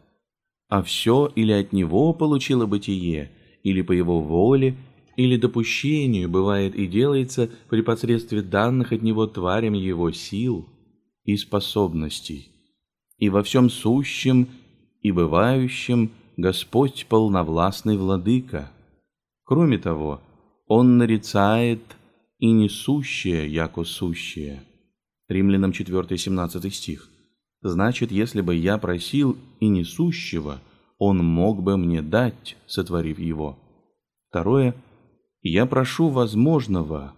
[0.68, 3.30] А все или от Него получило бытие,
[3.62, 4.76] или по Его воле,
[5.16, 10.68] или допущению бывает и делается при посредстве данных от Него тварям Его сил
[11.24, 12.52] и способностей.
[13.16, 14.48] И во всем сущем
[15.02, 18.70] и бывающем Господь полновластный владыка.
[19.44, 20.20] Кроме того,
[20.68, 21.80] Он нарицает
[22.38, 24.62] и несущее, яко сущее.
[25.28, 27.08] Римлянам 4, 17 стих.
[27.60, 30.60] Значит, если бы я просил и несущего,
[30.98, 33.58] Он мог бы мне дать, сотворив его.
[34.30, 34.74] Второе.
[35.42, 37.14] Я прошу возможного,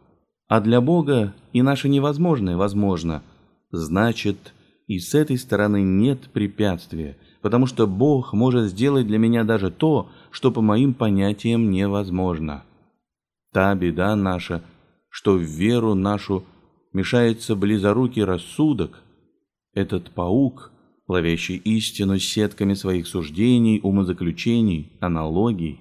[0.48, 3.22] а для Бога и наше невозможное возможно.
[3.70, 4.52] Значит,
[4.86, 10.08] и с этой стороны нет препятствия, потому что Бог может сделать для меня даже то,
[10.30, 12.64] что по моим понятиям невозможно.
[13.52, 14.62] Та беда наша,
[15.10, 16.44] что в веру нашу
[16.92, 19.02] мешается близорукий рассудок,
[19.74, 20.72] этот паук,
[21.06, 25.80] ловящий истину сетками своих суждений, умозаключений, аналогий,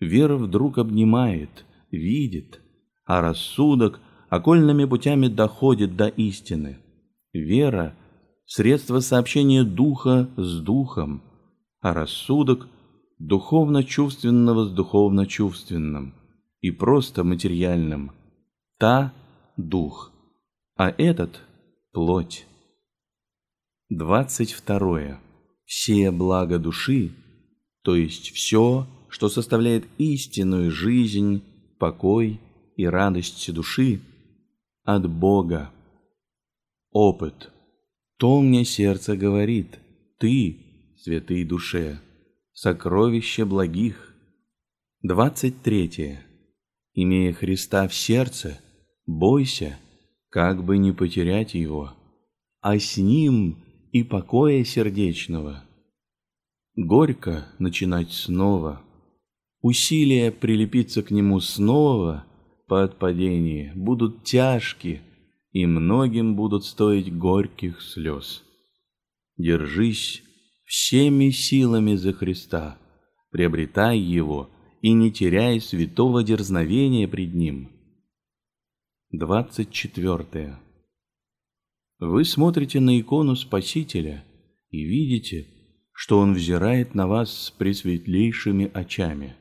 [0.00, 2.60] вера вдруг обнимает, видит,
[3.04, 6.78] а рассудок окольными путями доходит до истины.
[7.32, 7.94] Вера–
[8.46, 11.22] средство сообщения духа с духом,
[11.80, 12.68] а рассудок–
[13.18, 16.14] духовно-чувственного с духовно-чувственным
[16.60, 18.12] и просто материальным.
[18.78, 19.12] Та–
[19.56, 20.12] дух,
[20.76, 21.40] а этот–
[21.92, 22.46] плоть.
[23.88, 25.20] Двадцать второе.
[25.64, 27.10] Все блага души,
[27.82, 31.42] то есть все, что составляет истинную жизнь,
[31.78, 32.40] покой
[32.76, 34.00] и радость души,
[34.84, 35.72] от Бога.
[36.92, 37.52] Опыт–
[38.18, 39.78] то мне сердце говорит,
[40.18, 42.00] ты, святый душе,
[42.52, 44.14] сокровище благих.
[45.02, 46.24] Двадцать третье.
[46.94, 48.60] Имея Христа в сердце,
[49.08, 49.78] бойся,
[50.28, 51.94] как бы не потерять его,
[52.60, 53.56] а с ним
[53.90, 55.64] и покоя сердечного.
[56.76, 58.82] Горько начинать снова,
[59.62, 62.26] усилия прилепиться к нему снова
[62.68, 65.02] по отпадении будут тяжкие,
[65.52, 68.44] и многим будут стоить горьких слез.
[69.38, 70.22] Держись
[70.66, 72.76] всеми силами за Христа,
[73.30, 74.50] приобретай Его
[74.82, 77.77] и не теряй святого дерзновения пред Ним.
[79.10, 80.58] 24.
[81.98, 84.22] Вы смотрите на икону Спасителя
[84.70, 85.46] и видите,
[85.92, 89.34] что Он взирает на вас с пресветлейшими очами.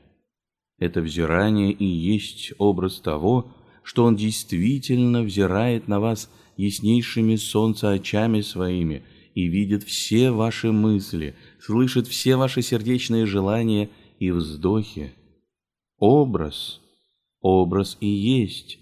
[0.77, 3.53] Это взирание и есть образ того,
[3.83, 9.03] что Он действительно взирает на вас яснейшими солнца очами своими
[9.35, 15.13] и видит все ваши мысли, слышит все ваши сердечные желания и вздохи.
[15.97, 16.79] Образ,
[17.41, 18.79] образ и есть.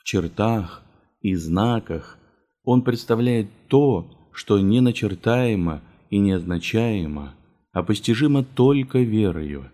[0.00, 0.82] В чертах
[1.20, 2.18] и знаках
[2.64, 7.34] он представляет то, что не начертаемо и не означаемо,
[7.72, 9.70] а постижимо только верою.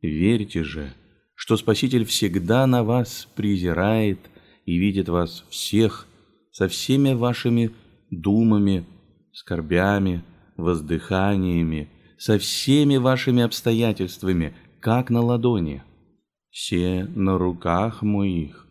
[0.00, 0.92] Верьте же–
[1.34, 4.18] что Спаситель всегда на вас презирает
[4.64, 6.06] и видит вас всех
[6.52, 7.70] со всеми вашими
[8.10, 8.86] думами,
[9.32, 10.22] скорбями,
[10.56, 15.82] воздыханиями, со всеми вашими обстоятельствами, как на ладони.
[16.50, 18.63] Все на руках моих,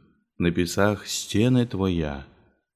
[0.43, 2.27] написах стены Твоя,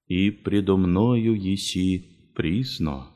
[0.07, 3.07] и предо мною еси присно,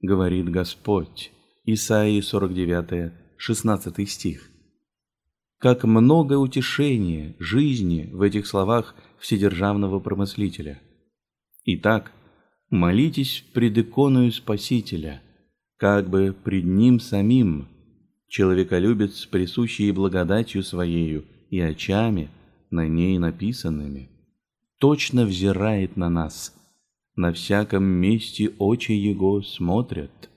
[0.00, 1.32] говорит Господь.
[1.64, 4.50] Исаии 49, 16 стих.
[5.58, 10.80] Как много утешения, жизни в этих словах вседержавного промыслителя.
[11.64, 12.12] Итак,
[12.70, 15.22] молитесь пред иконою Спасителя,
[15.76, 17.68] как бы пред Ним самим,
[18.28, 22.30] человеколюбец, присущий благодатью Своею и очами,
[22.70, 24.10] на ней написанными,
[24.78, 26.54] точно взирает на нас.
[27.14, 30.30] На всяком месте очи его смотрят.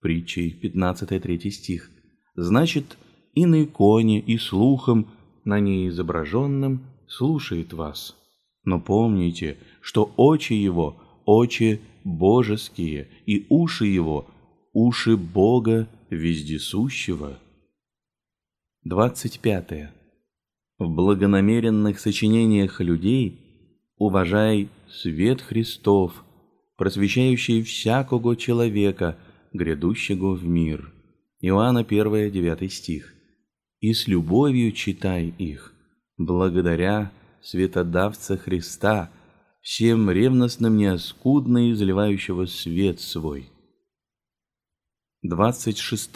[0.00, 1.90] Притчей 15-3 стих.
[2.34, 2.96] Значит,
[3.34, 5.08] и на иконе, и слухом,
[5.44, 8.16] на ней изображенном, слушает вас.
[8.64, 14.26] Но помните, что очи его– очи божеские, и уши его–
[14.72, 17.38] уши Бога вездесущего.
[18.84, 20.01] 25.
[20.82, 23.38] В благонамеренных сочинениях людей
[23.98, 26.24] уважай свет Христов,
[26.76, 29.16] просвещающий всякого человека,
[29.52, 30.92] грядущего в мир.
[31.40, 33.14] Иоанна 1, 9 стих.
[33.78, 35.72] И с любовью читай их,
[36.16, 37.12] благодаря
[37.42, 39.12] светодавца Христа,
[39.60, 43.50] всем ревностным неоскудно изливающего свет свой.
[45.22, 46.10] 26.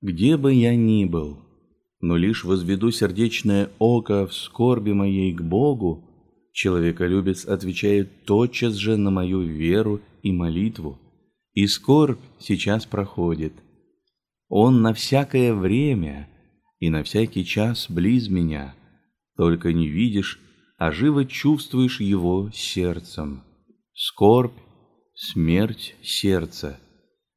[0.00, 1.47] Где бы я ни был,
[2.00, 6.04] но лишь возведу сердечное око в скорби моей к Богу,
[6.52, 10.98] человеколюбец отвечает тотчас же на мою веру и молитву,
[11.54, 13.52] и скорбь сейчас проходит.
[14.48, 16.28] Он на всякое время
[16.78, 18.74] и на всякий час близ меня,
[19.36, 20.40] только не видишь,
[20.78, 23.42] а живо чувствуешь его сердцем.
[23.92, 24.56] Скорбь,
[25.14, 26.78] смерть сердца,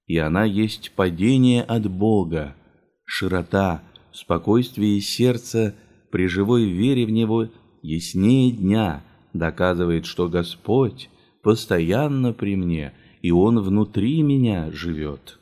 [0.05, 2.55] и она есть падение от Бога,
[3.03, 3.83] широта,
[4.13, 5.75] спокойствие сердца
[6.11, 7.47] при живой вере в Него
[7.81, 9.03] яснее дня
[9.33, 11.09] доказывает, что Господь
[11.41, 15.39] постоянно при мне, и Он внутри меня живет.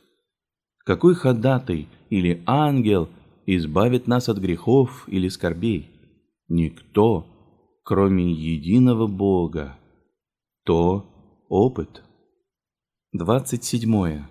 [0.86, 3.10] Какой ходатай или ангел
[3.46, 5.88] избавит нас от грехов или скорбей?
[6.48, 7.26] Никто,
[7.84, 9.78] кроме единого Бога.
[10.66, 11.06] То
[11.48, 12.04] опыт.
[13.14, 14.24] 27.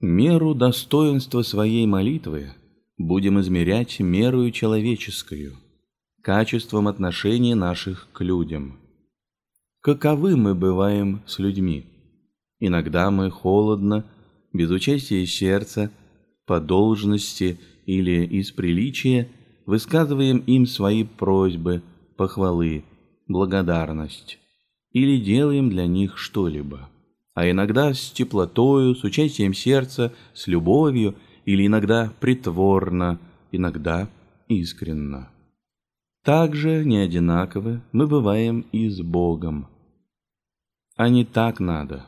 [0.00, 2.54] Меру достоинства своей молитвы
[3.06, 5.56] будем измерять мерою человеческую,
[6.22, 8.78] качеством отношений наших к людям.
[9.80, 11.84] Каковы мы бываем с людьми?
[12.60, 14.04] Иногда мы холодно,
[14.52, 15.90] без участия сердца,
[16.46, 19.28] по должности или из приличия–
[19.66, 21.82] высказываем им свои просьбы,
[22.16, 22.84] похвалы,
[23.28, 24.38] благодарность
[24.92, 26.90] или делаем для них что-либо.
[27.34, 31.14] А иногда с теплотою, с участием сердца, с любовью
[31.44, 33.18] или иногда притворно,
[33.50, 34.08] иногда
[34.48, 35.30] искренно.
[36.24, 39.68] Также не одинаковы мы бываем и с Богом.
[40.96, 42.06] А не так надо.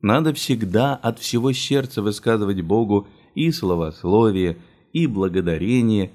[0.00, 4.58] Надо всегда от всего сердца высказывать Богу и словословие,
[4.92, 6.10] и благодарение,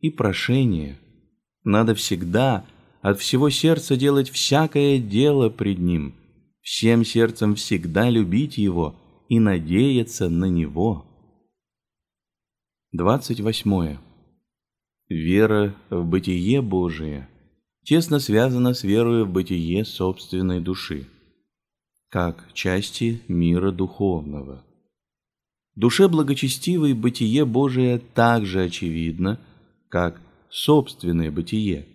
[0.00, 0.98] и прошение.
[1.64, 2.64] Надо всегда
[3.02, 6.14] от всего сердца делать всякое дело пред Ним,
[6.62, 8.96] всем сердцем всегда любить Его
[9.28, 11.05] и надеяться на Него.
[12.96, 13.98] 28.
[15.08, 17.28] Вера в бытие Божие
[17.84, 21.06] тесно связана с верой в бытие собственной души,
[22.08, 24.64] как части мира духовного.
[25.74, 29.38] Душе благочестивой бытие Божие также очевидно–
[29.88, 30.20] как
[30.50, 31.86] собственное бытие.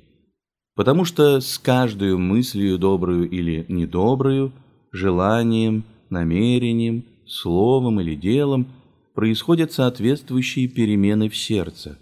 [0.76, 4.54] Потому что с каждой мыслью добрую или недобрую,
[4.92, 8.68] желанием, намерением, словом или делом
[9.14, 11.98] происходят соответствующие перемены в сердце.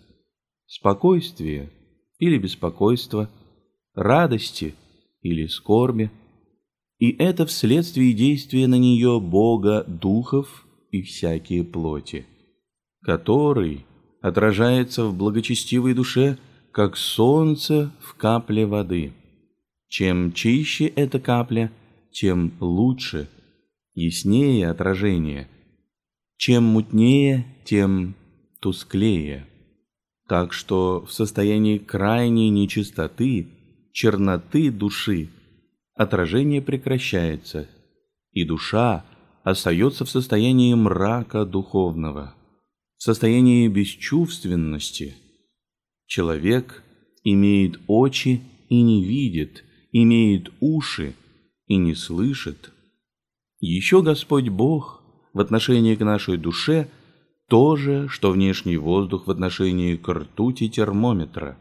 [0.66, 1.70] Спокойствие
[2.20, 3.30] или беспокойство,
[3.96, 4.76] радости
[5.22, 6.12] или скорби.
[7.00, 12.26] И это вследствие действия на нее Бога духов и всякие плоти,
[13.02, 13.86] который
[14.22, 16.38] отражается в благочестивой душе,
[16.72, 19.14] как солнце в капле воды.
[19.88, 21.72] Чем чище эта капля,
[22.12, 23.28] тем лучше,
[23.94, 25.48] яснее отражение.
[26.40, 28.16] Чем мутнее, тем
[28.60, 29.46] тусклее.
[30.28, 33.48] Так что в состоянии крайней нечистоты,
[33.92, 35.30] черноты души,
[35.96, 37.68] отражение прекращается,
[38.32, 39.06] и душа
[39.44, 42.34] остается в состоянии мрака духовного
[43.00, 45.16] в состоянии бесчувственности.
[46.06, 46.84] Человек
[47.24, 51.16] имеет очи и не видит, имеет уши
[51.68, 52.72] и не слышит.
[53.60, 54.99] Еще Господь Бог
[55.34, 56.90] в отношении к нашей душе
[57.48, 61.58] то же, что внешний воздух в отношении к ртути термометра,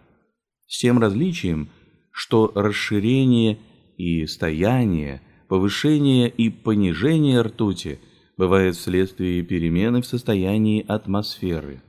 [0.67, 1.69] с тем различием,
[2.11, 3.59] что расширение
[3.97, 7.99] и стояние, повышение и понижение ртути–
[8.39, 11.83] бывает вследствие перемены в состоянии атмосферы.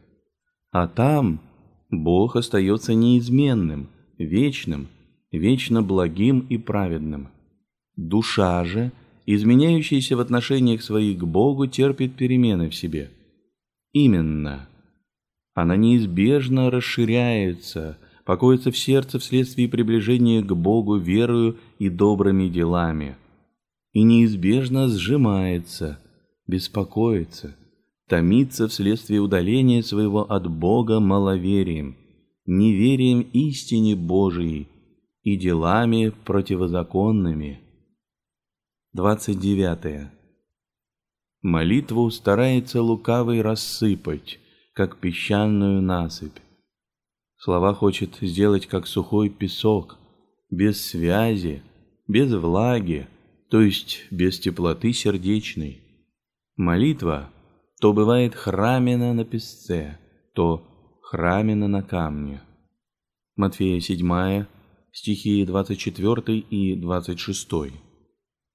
[0.71, 1.39] А там
[1.89, 4.88] Бог остается неизменным, вечным,
[5.32, 7.30] вечно благим и праведным.
[7.95, 8.91] Душа же,
[9.36, 13.11] изменяющаяся в отношениях своих к Богу, терпит перемены в себе.
[13.93, 14.67] Именно.
[15.53, 23.17] Она неизбежно расширяется, покоится в сердце вследствие приближения к Богу верою и добрыми делами,
[23.93, 25.99] и неизбежно сжимается,
[26.47, 27.55] беспокоится,
[28.07, 31.97] томится вследствие удаления своего от Бога маловерием,
[32.47, 34.67] неверием истине Божией
[35.21, 37.68] и делами противозаконными.
[38.93, 40.09] 29.
[41.43, 44.39] Молитву старается лукавый рассыпать,
[44.73, 46.39] как песчаную насыпь.
[47.37, 49.99] Слова хочет сделать, как сухой песок,
[50.49, 51.61] без связи,
[52.07, 53.07] без влаги,
[53.51, 55.83] то есть без теплоты сердечной.
[56.55, 57.29] Молитва
[57.79, 59.99] то бывает храмина на песце,
[60.33, 62.41] то храмина на камне.
[63.35, 64.45] Матфея 7,
[64.91, 67.88] стихи 24 и 26.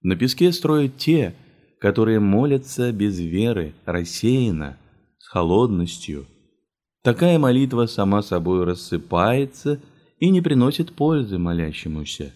[0.05, 1.35] На песке строят те,
[1.81, 4.77] которые молятся без веры, рассеянно,
[5.19, 6.27] с холодностью.
[7.03, 9.81] Такая молитва сама собой рассыпается
[10.19, 12.35] и не приносит пользы молящемуся.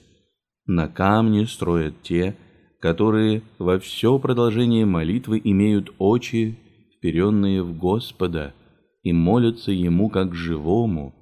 [0.64, 2.36] На камне строят те,
[2.80, 6.58] которые во все продолжение молитвы имеют очи,
[6.96, 8.54] вперенные в Господа,
[9.02, 11.14] и молятся Ему как живому,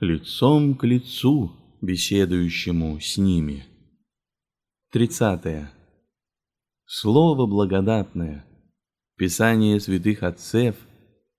[0.00, 3.64] лицом к лицу, беседующему с ними.
[4.92, 5.77] 30.
[6.90, 8.46] Слово благодатное,
[9.18, 10.74] Писание святых отцев,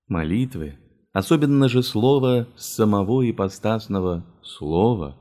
[0.06, 0.78] молитвы,
[1.12, 5.16] особенно же слово самого ипостасного слова,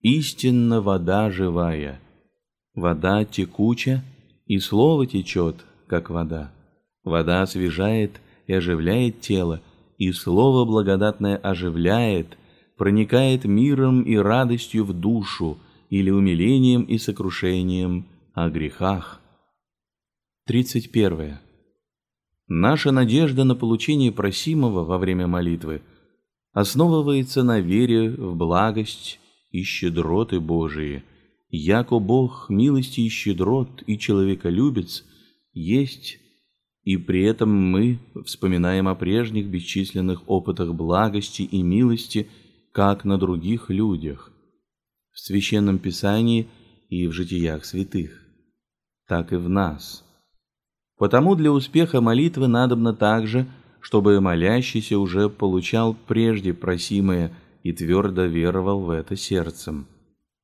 [0.00, 2.00] истинно вода живая,
[2.74, 4.02] вода текуча,
[4.44, 6.50] и слово течет, как вода.
[7.04, 9.60] Вода освежает и оживляет тело,
[9.98, 12.36] и слово благодатное оживляет,
[12.76, 15.58] проникает миром и радостью в душу
[15.90, 19.19] или умилением и сокрушением о грехах.
[20.50, 21.38] 31.
[22.48, 25.80] Наша надежда на получение просимого во время молитвы
[26.50, 29.20] основывается на вере в благость
[29.52, 31.04] и щедроты Божии.
[31.50, 35.04] Яко Бог милости и щедрот и человеколюбец
[35.52, 36.18] есть,
[36.82, 42.26] и при этом мы вспоминаем о прежних бесчисленных опытах благости и милости,
[42.72, 44.32] как на других людях,
[45.12, 46.48] в Священном Писании
[46.88, 48.20] и в житиях святых,
[49.06, 50.04] так и в нас–
[51.00, 53.46] Потому для успеха молитвы надобно также,
[53.80, 57.32] чтобы молящийся уже получал прежде просимое
[57.62, 59.86] и твердо веровал в это сердцем.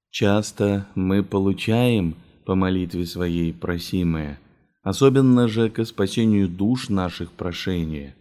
[0.09, 2.15] Часто мы получаем
[2.47, 4.41] по молитве своей просимое,
[4.83, 8.17] особенно же к спасению душ наших прошения.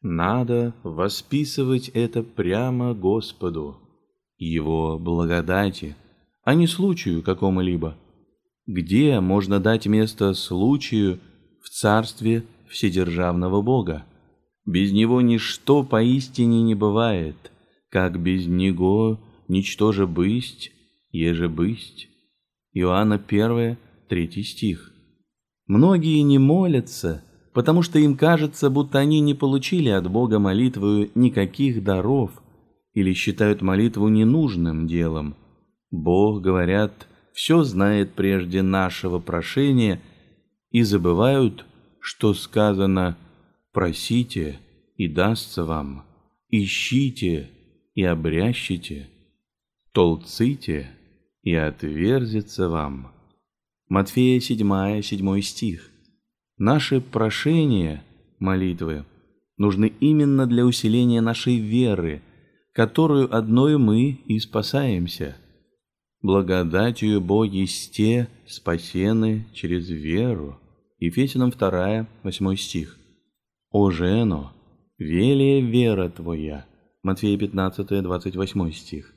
[0.00, 3.76] Надо восписывать это прямо Господу,
[4.38, 5.96] Его благодати,
[6.44, 7.94] а не случаю какому-либо.
[8.66, 11.20] Где можно дать место случаю,
[11.64, 14.04] в царстве вседержавного Бога.
[14.66, 17.52] Без него ничто поистине не бывает,
[17.90, 20.72] как без него ничто же бысть,
[21.10, 22.08] еже бысть.
[22.74, 24.92] Иоанна 1, 3 стих.
[25.66, 31.82] Многие не молятся, потому что им кажется, будто они не получили от Бога молитвою никаких
[31.82, 32.42] даров
[32.92, 35.34] или считают молитву ненужным делом.
[35.90, 40.02] Бог, говорят, все знает прежде нашего прошения–
[40.74, 41.64] и забывают,
[42.00, 43.16] что сказано
[43.72, 44.58] «просите,
[44.96, 46.04] и дастся вам,
[46.48, 47.48] ищите,
[47.94, 49.08] и обрящите,
[49.92, 50.90] толците,
[51.44, 53.12] и отверзится вам».
[53.88, 55.90] Матфея 7, 7 стих.
[56.58, 58.02] Наши прошения,
[58.40, 59.04] молитвы,
[59.56, 62.20] нужны именно для усиления нашей веры,
[62.72, 65.36] которую одной мы и спасаемся.
[66.20, 70.58] Благодатью Боги сте спасены через веру.
[71.04, 72.98] Ефесянам 2, 8 стих.
[73.70, 74.52] «О жено,
[74.98, 76.66] велия вера твоя».
[77.02, 79.12] Матфея 15, 28 стих.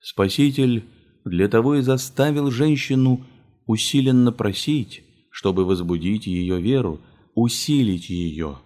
[0.00, 0.84] Спаситель
[1.26, 3.20] для того и заставил женщину
[3.66, 6.98] усиленно просить, чтобы возбудить ее веру,
[7.34, 8.56] усилить ее.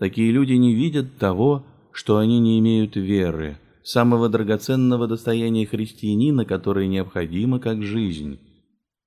[0.00, 6.88] Такие люди не видят того, что они не имеют веры, самого драгоценного достояния христианина, которое
[6.88, 8.40] необходимо как жизнь,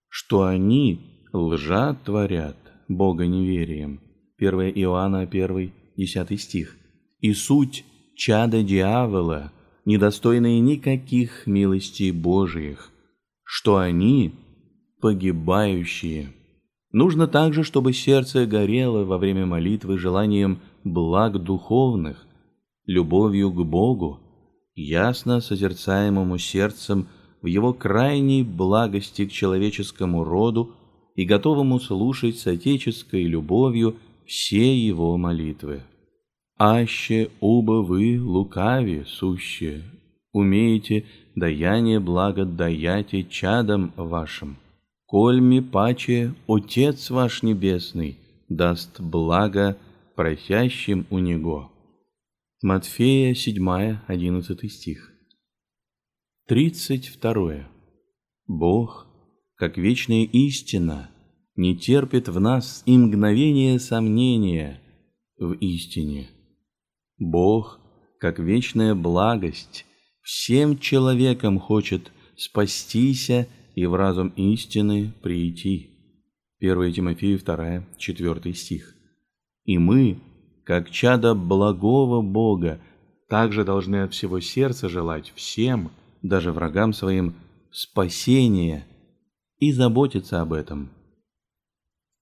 [0.07, 1.01] что они
[1.33, 2.55] лжа творят,
[2.87, 4.01] Бога неверием.
[4.37, 6.77] 1 Иоанна 1, 10 стих.
[7.19, 9.51] И суть чада дьявола,
[9.85, 12.91] недостойные никаких милостей Божиих,
[13.43, 14.33] что они
[15.01, 16.33] погибающие.
[16.91, 22.25] Нужно также, чтобы сердце горело во время молитвы желанием благ духовных,
[22.85, 24.19] любовью к Богу,
[24.75, 27.07] ясно созерцаемому сердцем
[27.41, 30.73] в его крайней благости к человеческому роду
[31.15, 33.95] и готовому слушать с отеческой любовью
[34.25, 35.81] все его молитвы.
[36.57, 39.83] «Аще уба вы лукави суще,
[40.31, 41.05] умеете
[41.35, 44.57] даяние благо даяте чадам вашим.
[45.05, 48.17] Кольми паче Отец ваш Небесный
[48.49, 49.77] даст благо
[50.15, 51.71] просящим у Него.
[52.61, 55.11] Матфея 7, 11 стих.
[56.47, 57.67] 32.
[58.47, 59.04] Бог,
[59.55, 61.09] как вечная истина,
[61.55, 64.81] не терпит в нас и мгновения сомнения
[65.37, 66.29] в истине.
[67.17, 67.79] Бог,
[68.19, 69.85] как вечная благость,
[70.21, 75.91] всем человекам хочет спастися и в разум истины прийти.
[76.59, 78.93] 1 Тимофею 2, 4 стих.
[79.63, 80.19] И мы,
[80.65, 82.81] как чада благого Бога,
[83.29, 85.91] также должны от всего сердца желать всем,
[86.21, 87.35] даже врагам своим,
[87.71, 88.85] спасения
[89.57, 90.91] и заботиться об этом.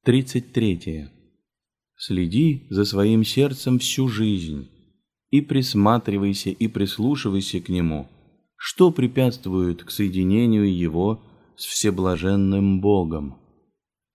[0.06, 1.10] 33.
[1.96, 4.70] Следи за своим сердцем всю жизнь
[5.30, 8.08] и присматривайся и прислушивайся к нему,
[8.56, 11.24] что препятствует к соединению его
[11.56, 13.38] с всеблаженным Богом.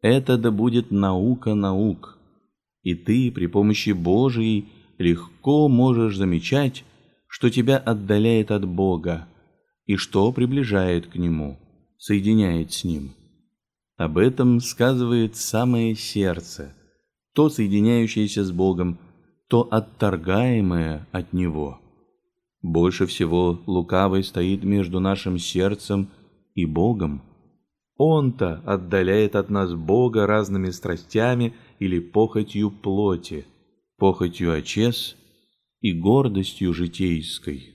[0.01, 2.19] Это да будет наука наук,
[2.83, 6.85] и ты при помощи Божией легко можешь замечать,
[7.27, 9.29] что тебя отдаляет от Бога
[9.87, 11.59] и что приближает к Нему,
[11.99, 13.14] соединяет с Ним.
[13.96, 16.74] Об этом сказывает самое сердце,
[17.34, 18.99] то соединяющееся с Богом,
[19.49, 21.80] то отторгаемое от Него.
[22.62, 26.09] Больше всего лукавый стоит между нашим сердцем
[26.55, 27.22] и Богом.
[27.96, 33.46] Он-то отдаляет от нас Бога разными страстями– или похотью плоти,
[33.96, 35.16] похотью очес
[35.80, 37.74] и гордостью житейской.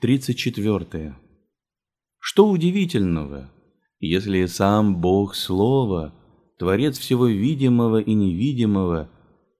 [0.00, 1.16] 34.
[2.26, 3.50] Что удивительного,
[4.00, 6.14] если сам Бог Слова,
[6.58, 9.10] Творец всего видимого и невидимого,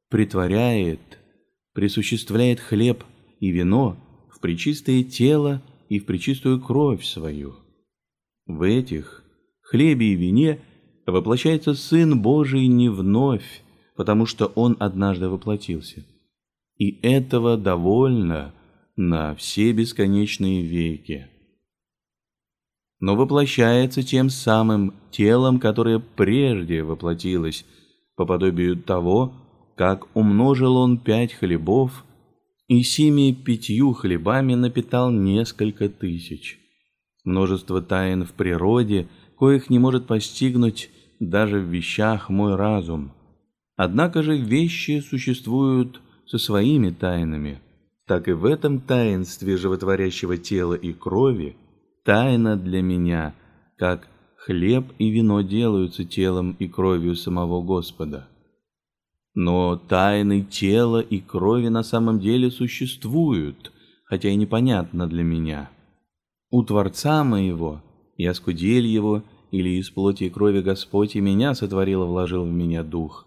[0.08, 1.18] притворяет,
[1.74, 3.04] присуществляет хлеб
[3.38, 3.98] и вино
[4.32, 5.60] в причистое тело
[5.90, 7.56] и в причистую кровь свою.
[8.46, 9.22] В этих
[9.60, 10.60] хлебе и вине–
[11.06, 13.62] воплощается Сын Божий не вновь,
[13.94, 16.06] потому что Он однажды воплотился.
[16.78, 18.54] И этого довольно
[18.96, 21.28] на все бесконечные веки.
[23.05, 27.66] Но воплощается тем самым телом, которое прежде воплотилось,
[28.16, 29.34] по подобию того,
[29.76, 32.02] как умножил Он пять хлебов
[32.66, 36.59] и сими пятью хлебами напитал несколько тысяч.
[37.24, 39.07] Множество тайн в природе,
[39.38, 40.88] коих не может постигнуть
[41.20, 43.12] даже в вещах мой разум.
[43.76, 47.61] Однако же вещи существуют со своими тайнами.
[48.07, 51.59] Так и в этом таинстве животворящего тела и крови
[52.05, 53.34] тайна для меня,
[53.76, 58.28] как хлеб и вино делаются телом и кровью самого Господа.
[59.34, 63.72] Но тайны тела и крови на самом деле существуют,
[64.05, 65.70] хотя и непонятно для меня.
[66.50, 67.82] У Творца моего
[68.16, 72.52] я скудель его или из плоти и крови Господь и меня сотворил и вложил в
[72.52, 73.26] меня дух.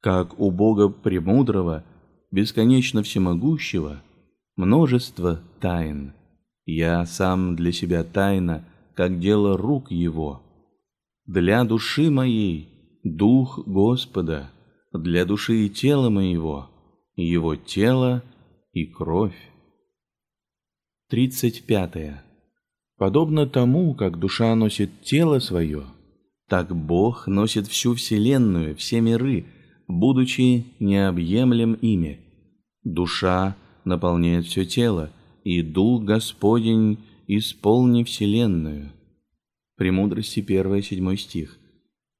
[0.00, 1.84] Как у Бога премудрого,
[2.30, 4.02] бесконечно всемогущего,
[4.56, 6.14] множество тайн.
[6.70, 8.62] Я сам для себя тайна,
[8.94, 10.42] как дело рук Его.
[11.24, 12.68] Для души моей
[13.02, 14.50] дух Господа,
[14.92, 16.68] для души и тела моего,
[17.16, 18.22] Его тело
[18.74, 19.50] и кровь.
[21.08, 22.22] Тридцать пятое.
[22.98, 25.84] Подобно тому, как душа носит тело свое,
[26.50, 29.46] так Бог носит всю вселенную, все миры,
[29.86, 32.20] будучи необъемлем ими.
[32.84, 33.56] Душа
[33.86, 35.10] наполняет все тело,
[35.44, 38.92] и Дух Господень исполни вселенную.
[39.76, 41.58] Премудрости 1 7 стих.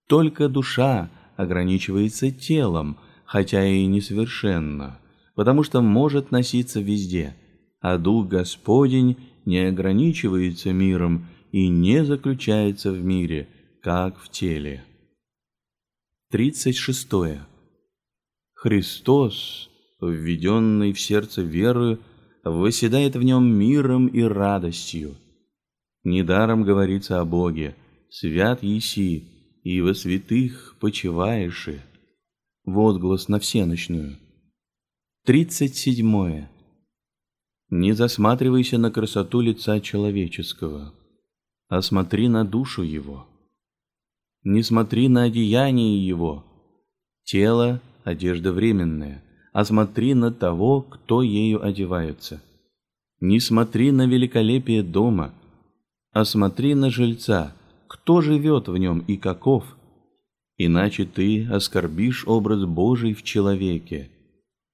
[0.09, 4.99] Только душа ограничивается телом, хотя и несовершенно,
[5.35, 7.37] потому что может носиться везде,
[7.81, 13.49] а Дух Господень не ограничивается миром и не заключается в мире,
[13.83, 14.85] как в теле.
[16.31, 17.09] 36.
[18.55, 22.01] Христос, введенный в сердце верою,
[22.51, 25.17] восседает в нем миром и радостью.
[26.05, 27.75] Недаром говорится о Боге,
[28.11, 31.69] свят еси, и во святых почиваешь.
[32.65, 34.19] Возглас на всеночную.
[35.25, 36.47] 37.
[37.71, 40.95] Не засматривайся на красоту лица человеческого,
[41.69, 43.27] а смотри на душу его.
[44.43, 46.45] Не смотри на одеяние его,
[47.25, 49.23] тело– одежда временная,
[49.59, 52.41] а смотри на того, кто ею одевается.
[53.21, 55.35] Не смотри на великолепие дома,
[56.13, 57.57] а смотри на жильца,
[57.89, 59.65] кто живет в нем и каков,
[60.59, 64.11] иначе ты оскорбишь образ Божий в человеке,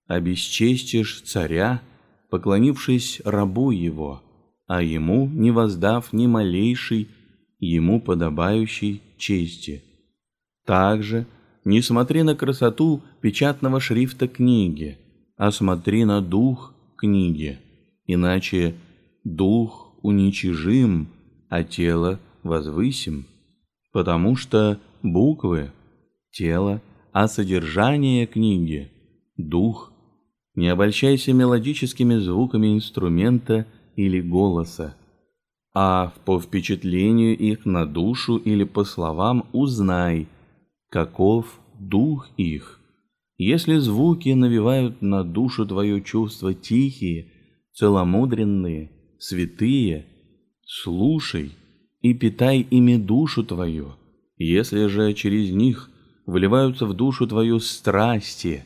[0.06, 1.80] обесчестишь царя–
[2.34, 4.22] поклонившись рабу его,
[4.66, 7.08] а ему не воздав ни малейшей,
[7.58, 9.82] ему подобающей чести.
[10.66, 11.26] Также
[11.64, 14.98] не смотри на красоту печатного шрифта книги,
[15.36, 17.58] а смотри на дух книги,
[18.06, 18.74] иначе
[19.24, 21.08] дух уничижим,
[21.48, 23.26] а тело возвысим,
[23.92, 25.72] потому что буквы–
[26.30, 28.90] тело, а содержание книги–
[29.36, 29.92] дух.
[30.54, 34.94] Не обольщайся мелодическими звуками инструмента или голоса,
[35.74, 40.28] а по впечатлению их на душу или по словам узнай,
[40.94, 42.78] каков дух их.
[43.36, 47.32] Если звуки навевают на душу твое чувства тихие,
[47.72, 50.06] целомудренные, святые,
[50.64, 51.50] слушай
[52.00, 53.96] и питай ими душу твою.
[54.36, 55.90] Если же через них
[56.26, 58.64] вливаются в душу твою страсти,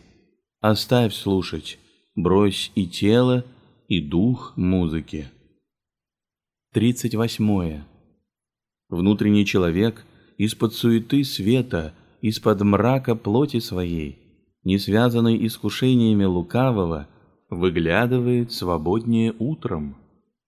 [0.60, 1.78] оставь слушать,
[2.14, 3.46] брось и тело,
[3.88, 5.30] и дух музыки.
[6.74, 7.84] 38.
[8.90, 10.04] Внутренний человек
[10.36, 14.18] из-под суеты света, из-под мрака плоти своей,
[14.64, 17.08] не связанный искушениями лукавого,
[17.50, 19.96] выглядывает свободнее утром,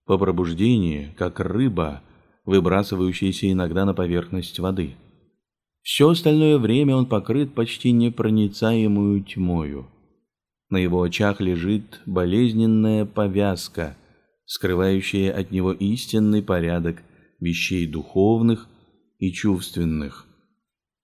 [0.06, 2.02] по пробуждении, как рыба,
[2.44, 4.96] выбрасывающаяся иногда на поверхность воды.
[5.82, 9.86] Все остальное время он покрыт почти непроницаемую тьмою.
[10.68, 13.96] На его очах лежит болезненная повязка,
[14.46, 17.02] скрывающая от него истинный порядок
[17.38, 18.68] вещей духовных
[19.18, 20.26] и чувственных.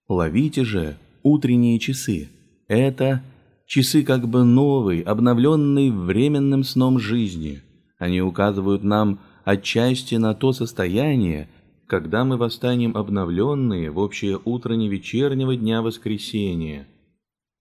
[0.08, 2.28] Ловите же утренние часы.
[2.68, 3.22] Это
[3.66, 7.62] часы как бы новой, обновленной временным сном жизни.
[7.98, 11.48] Они указывают нам отчасти на то состояние,
[11.86, 16.86] когда мы восстанем обновленные в общее утро невечернего дня воскресения,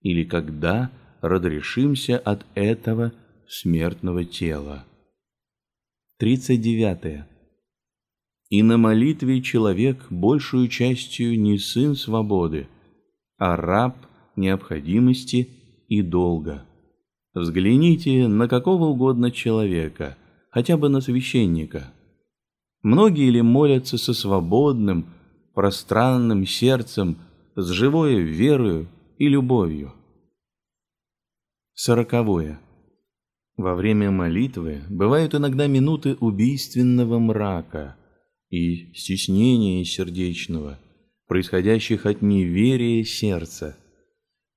[0.02, 0.92] или когда
[1.22, 3.14] разрешимся от этого
[3.48, 4.86] смертного тела.
[6.20, 7.35] 39.
[8.50, 12.68] И на молитве человек большую частью не сын свободы,
[13.38, 13.98] а раб
[14.36, 15.50] необходимости
[15.88, 16.66] и долга.
[17.34, 20.18] Взгляните на какого угодно человека,
[20.52, 21.92] хотя бы на священника.
[22.82, 25.08] Многие ли молятся со свободным,
[25.56, 27.18] пространным сердцем,
[27.56, 28.88] с живой верою
[29.18, 29.94] и любовью?
[31.74, 32.60] Сороковое.
[33.58, 37.96] Во время молитвы бывают иногда минуты убийственного мрака
[38.56, 40.80] и стеснения сердечного,
[41.28, 43.78] происходящих от неверия сердца.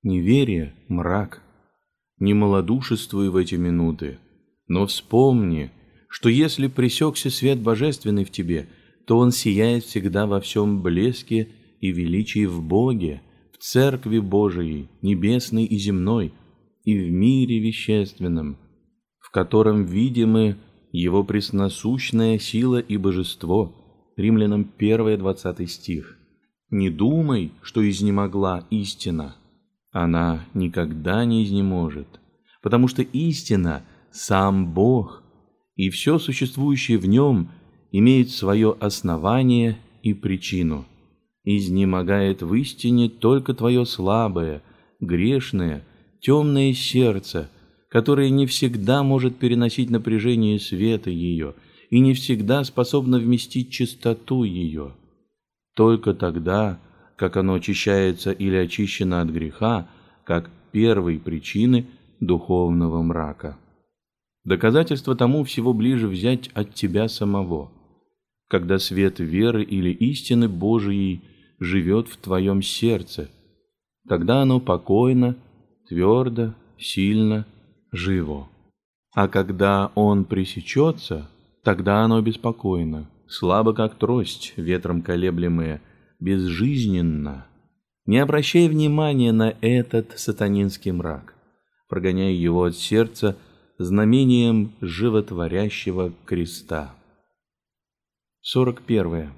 [0.03, 1.41] Неверие– мрак.
[2.19, 4.19] Не малодушествуй в эти минуты,
[4.67, 5.71] но вспомни,
[6.09, 8.69] что если пресекся свет божественный в тебе,
[9.07, 13.21] то он сияет всегда во всем блеске и величии в Боге,
[13.53, 16.33] в Церкви Божией, небесной и земной–
[16.89, 18.57] и в мире вещественном,
[19.19, 20.57] в котором видимы
[20.91, 23.75] его пресносущная сила и божество.
[24.19, 26.17] Римлянам 1, 20 стих.
[26.69, 29.37] Не думай, что изнемогла истина.
[29.91, 32.19] Она никогда не изнеможет,
[32.61, 35.23] потому что истина– сам Бог,
[35.75, 37.49] и все существующее в нем
[37.93, 40.85] имеет свое основание и причину.
[41.45, 44.61] Изнемогает в истине только твое слабое,
[44.99, 45.85] грешное,
[46.19, 47.49] темное сердце,
[47.89, 51.55] которое не всегда может переносить напряжение света ее
[51.89, 54.93] и не всегда способно вместить чистоту ее.
[55.75, 56.79] Только тогда,
[57.15, 59.87] как оно очищается или очищено от греха,
[60.23, 61.87] как первой причины
[62.19, 63.57] духовного мрака.
[64.43, 67.71] Доказательство тому всего ближе взять от тебя самого,
[68.47, 71.21] когда свет веры или истины Божией
[71.59, 73.29] живет в твоем сердце,
[74.07, 75.35] тогда оно покойно
[75.87, 77.45] твердо, сильно,
[77.91, 78.47] живо.
[79.13, 81.29] А когда он пресечется,
[81.63, 85.81] тогда оно беспокойно, слабо как трость, ветром колеблемая,
[86.19, 87.47] безжизненно.
[88.05, 91.35] Не обращай внимания на этот сатанинский мрак,
[91.87, 93.37] прогоняя его от сердца
[93.77, 96.95] знамением животворящего креста.
[98.41, 99.31] 41.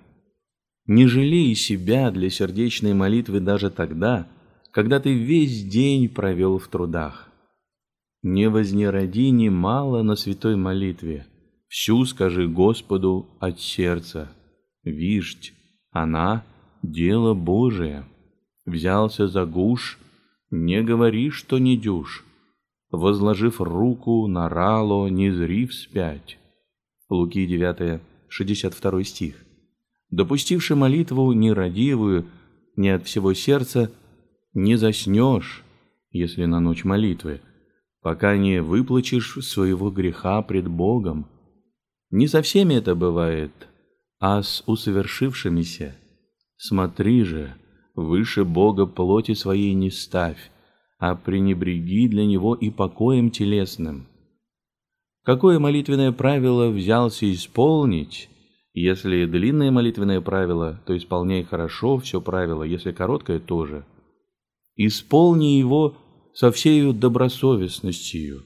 [0.87, 4.27] Не жалей себя для сердечной молитвы даже тогда,
[4.71, 7.29] когда ты весь день провел в трудах.
[8.23, 11.27] Не вознероди немало на святой молитве,
[11.71, 14.29] всю скажи Господу от сердца.
[14.83, 15.53] Виждь,
[15.91, 16.43] она—
[16.83, 18.03] дело Божие.
[18.65, 19.97] Взялся за гуш,
[20.51, 22.25] не говори, что не дюж.
[22.91, 26.37] Возложив руку на рало, не зри вспять.
[27.09, 29.35] Луки 9, 62 стих.
[30.09, 32.25] Допустивши молитву нерадивую,
[32.75, 33.89] не от всего сердца,
[34.53, 35.63] не заснешь,
[36.11, 37.39] если на ночь молитвы,
[38.01, 41.27] пока не выплачешь своего греха пред Богом.
[42.11, 43.51] Не со всеми это бывает,
[44.19, 45.95] а с усовершившимися.
[46.57, 47.55] Смотри же,
[47.95, 50.51] выше Бога плоти своей не ставь,
[50.99, 54.07] а пренебреги для Него и покоем телесным.
[55.23, 58.29] Какое молитвенное правило взялся исполнить,
[58.73, 63.85] если длинное молитвенное правило, то исполняй хорошо все правило, если короткое тоже.
[64.75, 65.95] Исполни его
[66.33, 68.43] со всею добросовестностью,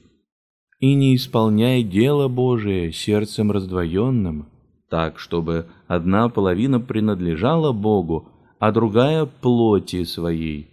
[0.78, 4.48] и не исполняй дело Божие сердцем раздвоенным,
[4.90, 10.68] так, чтобы одна половина принадлежала Богу, а другая— плоти своей.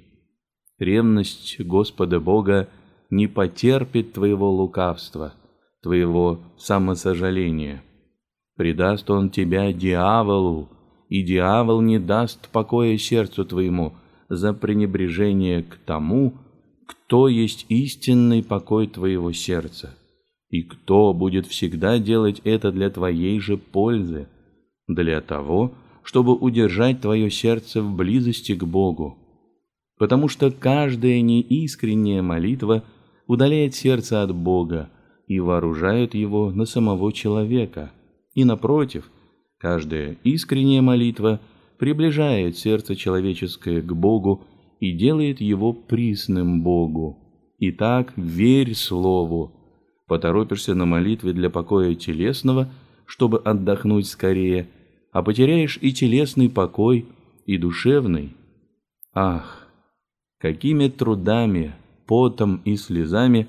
[0.77, 2.69] Ревность Господа Бога
[3.09, 5.33] не потерпит твоего лукавства,
[5.81, 7.83] твоего самосожаления.
[8.55, 10.69] Предаст он тебя дьяволу,
[11.09, 13.93] и дьявол не даст покоя сердцу твоему
[14.29, 16.33] за пренебрежение к тому,
[16.93, 19.95] кто есть истинный покой твоего сердца,
[20.49, 24.27] и кто будет всегда делать это для твоей же пользы,
[24.87, 25.73] для того,
[26.03, 29.17] чтобы удержать твое сердце в близости к Богу.
[29.97, 32.83] Потому что каждая неискренняя молитва
[33.27, 34.89] удаляет сердце от Бога
[35.27, 37.91] и вооружает его на самого человека–
[38.33, 39.11] и напротив,
[39.57, 41.39] каждая искренняя молитва
[41.77, 44.43] приближает сердце человеческое к Богу
[44.84, 47.17] и делает его присным Богу.
[47.57, 49.53] Итак, верь слову.
[50.07, 52.69] Поторопишься на молитве для покоя телесного,
[53.05, 54.67] чтобы отдохнуть скорее,
[55.13, 57.05] а потеряешь и телесный покой,
[57.45, 58.36] и душевный.
[59.13, 59.69] Ах,
[60.38, 61.75] какими трудами,
[62.05, 63.47] потом и слезами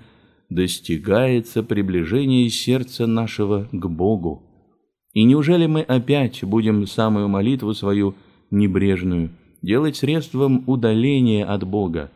[0.51, 4.45] достигается приближение сердца нашего к Богу.
[5.13, 8.15] И неужели мы опять будем самую молитву свою
[8.53, 9.31] небрежную
[9.65, 12.11] делать средством удаления от Бога?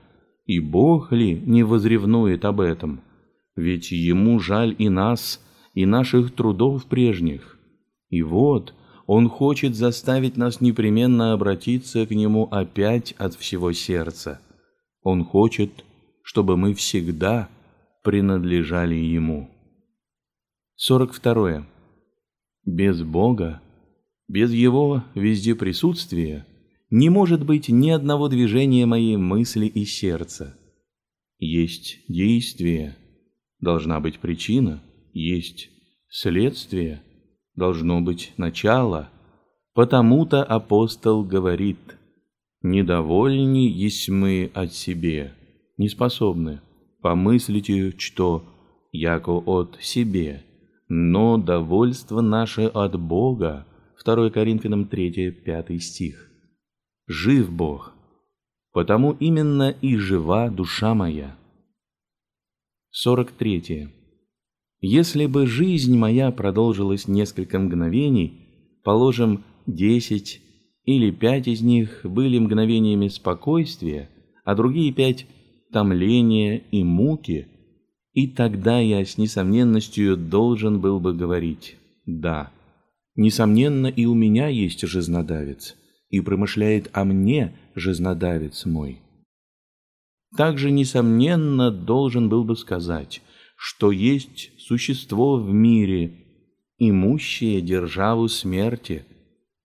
[0.44, 3.00] И Бог ли не возревнует об этом?
[3.56, 5.40] Ведь Ему жаль и нас,
[5.74, 7.58] и наших трудов прежних.
[8.10, 8.74] И вот
[9.06, 14.40] Он хочет заставить нас непременно обратиться к Нему опять от всего сердца.
[15.02, 15.84] Он хочет,
[16.22, 17.48] чтобы мы всегда
[18.04, 19.50] принадлежали Ему.
[20.76, 21.66] 42.
[22.64, 23.60] Без Бога,
[24.28, 26.46] без Его везде присутствия,
[26.90, 30.56] не может быть ни одного движения моей мысли и сердца.
[31.38, 32.96] Есть действие,
[33.60, 34.82] должна быть причина,
[35.12, 35.70] есть
[36.08, 37.02] следствие,
[37.54, 39.10] должно быть начало.
[39.74, 41.78] Потому-то апостол говорит,
[42.62, 45.34] «Недовольни есть мы от себе,
[45.76, 46.60] не способны
[47.00, 48.42] помыслить, что
[48.92, 50.44] яко от себе»
[50.88, 53.66] но довольство наше от Бога.
[54.04, 56.27] 2 Коринфянам 3, 5 стих.
[57.08, 57.94] Жив Бог,
[58.72, 61.36] потому именно и жива душа моя.
[62.90, 63.88] 43.
[64.80, 70.42] Если бы жизнь моя продолжилась несколько мгновений, положим, десять
[70.84, 74.10] или пять из них были мгновениями спокойствия,
[74.44, 75.26] а другие пять—
[75.72, 77.48] томления и муки—
[78.12, 82.50] и тогда я с несомненностью должен был бы говорить «да».
[83.14, 85.76] Несомненно, и у меня есть жизнодавец,
[86.10, 89.00] и промышляет о мне жизнодавец мой.
[90.36, 93.22] Также, несомненно, должен был бы сказать,
[93.56, 96.12] что есть существо в мире,
[96.78, 99.04] имущее державу смерти,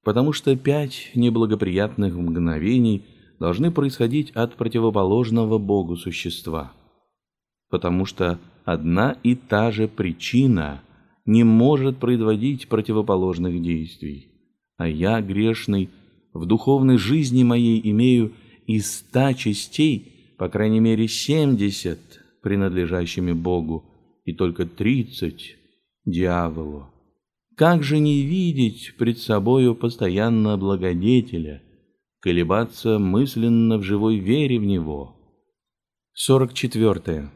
[0.04, 3.04] потому что пять неблагоприятных мгновений
[3.40, 6.74] должны происходить от противоположного Богу существа–
[7.74, 10.84] потому что одна и та же причина
[11.26, 14.28] не может производить противоположных действий.
[14.78, 15.90] А я, грешный,
[16.34, 18.34] в духовной жизни моей имею
[18.66, 22.00] из ста частей, по крайней мере, семьдесят
[22.42, 23.86] принадлежащими Богу,
[24.26, 25.56] и только тридцать
[26.06, 26.90] дьяволу.
[27.56, 31.62] Как же не видеть пред собою постоянно благодетеля,
[32.20, 35.16] колебаться мысленно в живой вере в него?
[36.14, 37.30] 44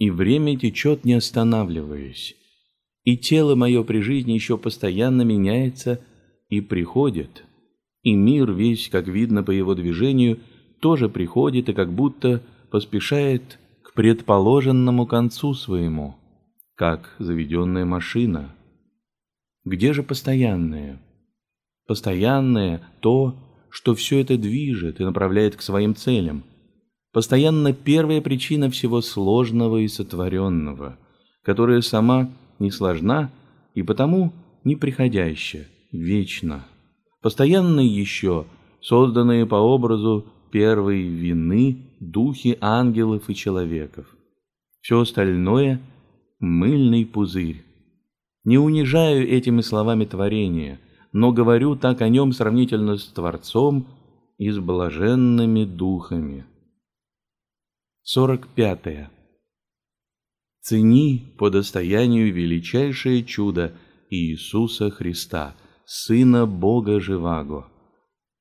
[0.00, 2.34] и время течет, не останавливаясь,
[3.04, 6.00] и тело мое при жизни еще постоянно меняется
[6.48, 7.44] и приходит,
[8.02, 10.40] и мир весь, как видно по его движению,
[10.80, 16.16] тоже приходит и как будто поспешает к предположенному концу своему,
[16.74, 18.54] как заведенная машина.
[19.64, 21.00] Где же постоянное?
[21.86, 23.34] Постоянное то,
[23.68, 26.44] что все это движет и направляет к своим целям–
[27.12, 30.96] постоянно первая причина всего сложного и сотворенного,
[31.42, 33.30] которая сама не сложна
[33.74, 34.32] и потому
[34.64, 36.64] неприходящая, вечна.
[37.20, 38.46] Постоянно еще
[38.80, 44.06] созданные по образу первой вины духи ангелов и человеков.
[44.80, 45.80] Все остальное—
[46.40, 47.62] мыльный пузырь.
[48.44, 50.80] Не унижаю этими словами творение,
[51.12, 53.86] но говорю так о нем сравнительно с Творцом
[54.38, 56.46] и с блаженными духами.
[58.02, 58.86] 45.
[58.86, 59.08] -е.
[60.62, 63.72] Цени по достоянию величайшее чудо
[64.08, 65.54] Иисуса Христа,
[65.92, 67.66] Сына Бога Живаго,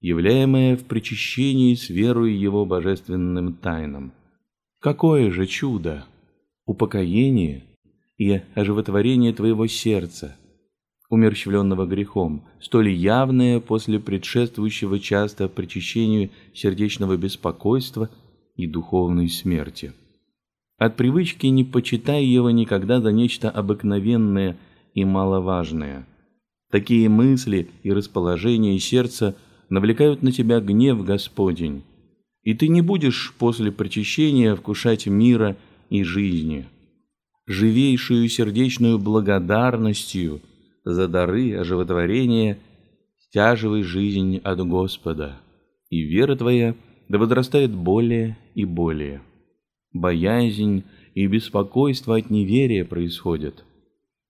[0.02, 4.14] являемое в причащении с верой Его божественным тайнам.
[4.80, 6.06] Какое же чудо!
[6.68, 7.64] Упокоение
[8.20, 10.38] и оживотворение твоего сердца,
[11.10, 18.12] умерщвленного грехом, столь явное после предшествующего часто причащению сердечного беспокойства
[18.58, 19.93] и духовной смерти.
[20.78, 24.56] От привычки не почитай его никогда за нечто обыкновенное
[24.93, 26.06] и маловажное.
[26.72, 29.36] Такие мысли и расположения сердца
[29.70, 31.84] навлекают на тебя гнев Господень,
[32.43, 35.57] и ты не будешь после причащения вкушать мира
[35.89, 36.67] и жизни.
[37.47, 40.41] Живейшую сердечную благодарностью
[40.84, 42.59] за дары оживотворения
[43.17, 45.39] стяживай жизнь от Господа,
[45.89, 46.76] и вера твоя
[47.07, 49.22] да возрастает более и более
[49.93, 50.84] боязнь
[51.15, 53.65] и беспокойство от неверия происходят.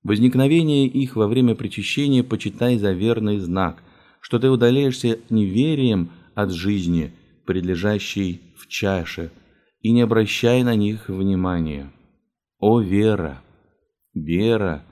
[0.03, 3.83] Возникновение их во время причащения почитай за верный знак,
[4.21, 7.11] что ты удаляешься неверием от жизни,
[7.45, 9.31] предлежащей в чаше,
[9.81, 11.91] и не обращай на них внимания.
[12.59, 13.41] О вера,
[14.13, 14.85] вера,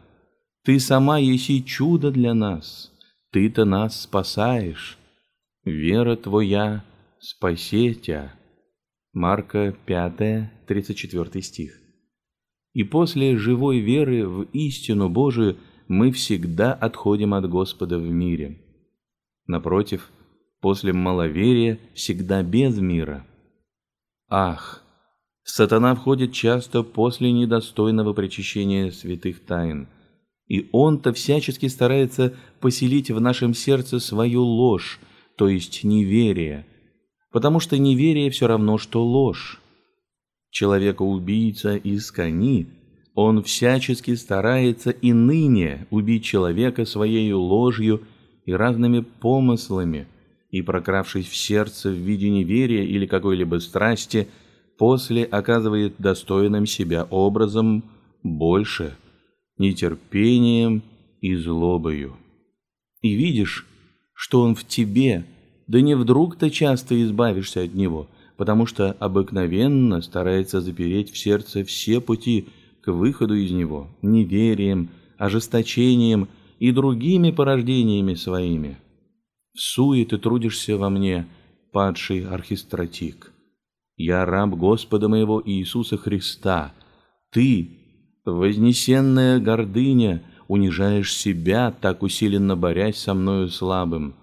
[0.63, 2.91] ты сама еси чудо для нас,
[3.31, 4.97] ты-то нас спасаешь.
[5.63, 6.83] Вера твоя
[7.19, 8.33] спасетя.
[9.13, 11.86] Марка 5, 34 стих.
[12.77, 15.57] И после живой веры в истину Божию
[15.87, 18.61] мы всегда отходим от Господа в мире.
[19.47, 20.11] Напротив,
[20.61, 23.25] после маловерия всегда без мира.
[24.29, 24.83] Ах,
[25.41, 29.87] сатана входит часто после недостойного причащения святых тайн,
[30.45, 34.99] и он-то всячески старается поселить в нашем сердце свою ложь,
[35.35, 36.67] то есть неверие–
[37.31, 39.61] потому что неверие все равно, что ложь.
[40.57, 42.65] Человека-убийца из кони,
[43.13, 48.01] он всячески старается и ныне убить человека своей ложью
[48.47, 50.07] и разными помыслами,
[50.49, 54.29] и, прокравшись в сердце в виде неверия или какой-либо страсти,
[54.79, 57.83] после оказывает достойным себя образом
[58.23, 58.97] больше,
[59.59, 60.81] нетерпением
[61.21, 62.17] и злобою.
[63.03, 63.67] И видишь,
[64.15, 65.23] что он в тебе–
[65.67, 68.07] да не вдруг ты часто избавишься от него,
[68.37, 72.47] потому что обыкновенно старается запереть в сердце все пути
[72.81, 76.29] к выходу из него неверием, ожесточением
[76.59, 78.77] и другими порождениями своими.
[79.53, 81.27] В суе ты трудишься во мне,
[81.71, 83.33] падший архистратик.
[83.97, 86.73] Я раб Господа моего Иисуса Христа.
[87.31, 87.69] Ты,
[88.23, 94.13] вознесенная гордыня, унижаешь себя, так усиленно борясь со мною слабым.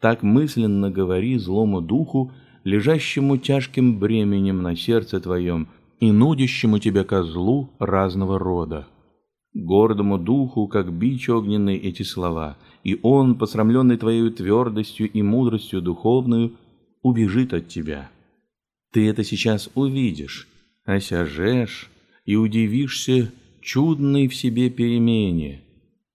[0.00, 2.32] Так мысленно говори злому духу,
[2.64, 5.68] лежащему тяжким бременем на сердце твоем
[6.00, 8.86] и нудящему тебя козлу разного рода.
[9.54, 16.56] Гордому духу, как бич огненный, эти слова, и он, посрамленный твоей твердостью и мудростью духовную,
[17.02, 18.10] убежит от тебя.
[18.92, 20.48] Ты это сейчас увидишь,
[20.84, 21.90] осяжешь
[22.24, 25.64] и удивишься чудной в себе перемене,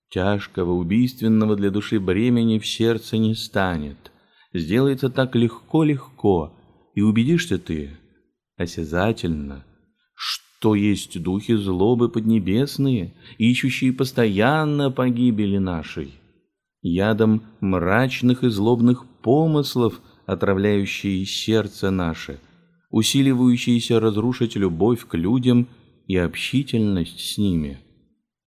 [0.10, 4.09] Тяжкого, убийственного для души бремени в сердце не станет.
[4.54, 6.54] Сделается так легко-легко,
[6.96, 7.92] и убедишься ты
[8.58, 9.64] осязательно,
[10.16, 16.14] что есть духи злобы поднебесные, ищущие постоянно погибели нашей,
[16.82, 22.40] ядом мрачных и злобных помыслов, отравляющие сердце наше,
[22.90, 25.68] усиливающиеся разрушить любовь к людям
[26.08, 27.80] и общительность с ними–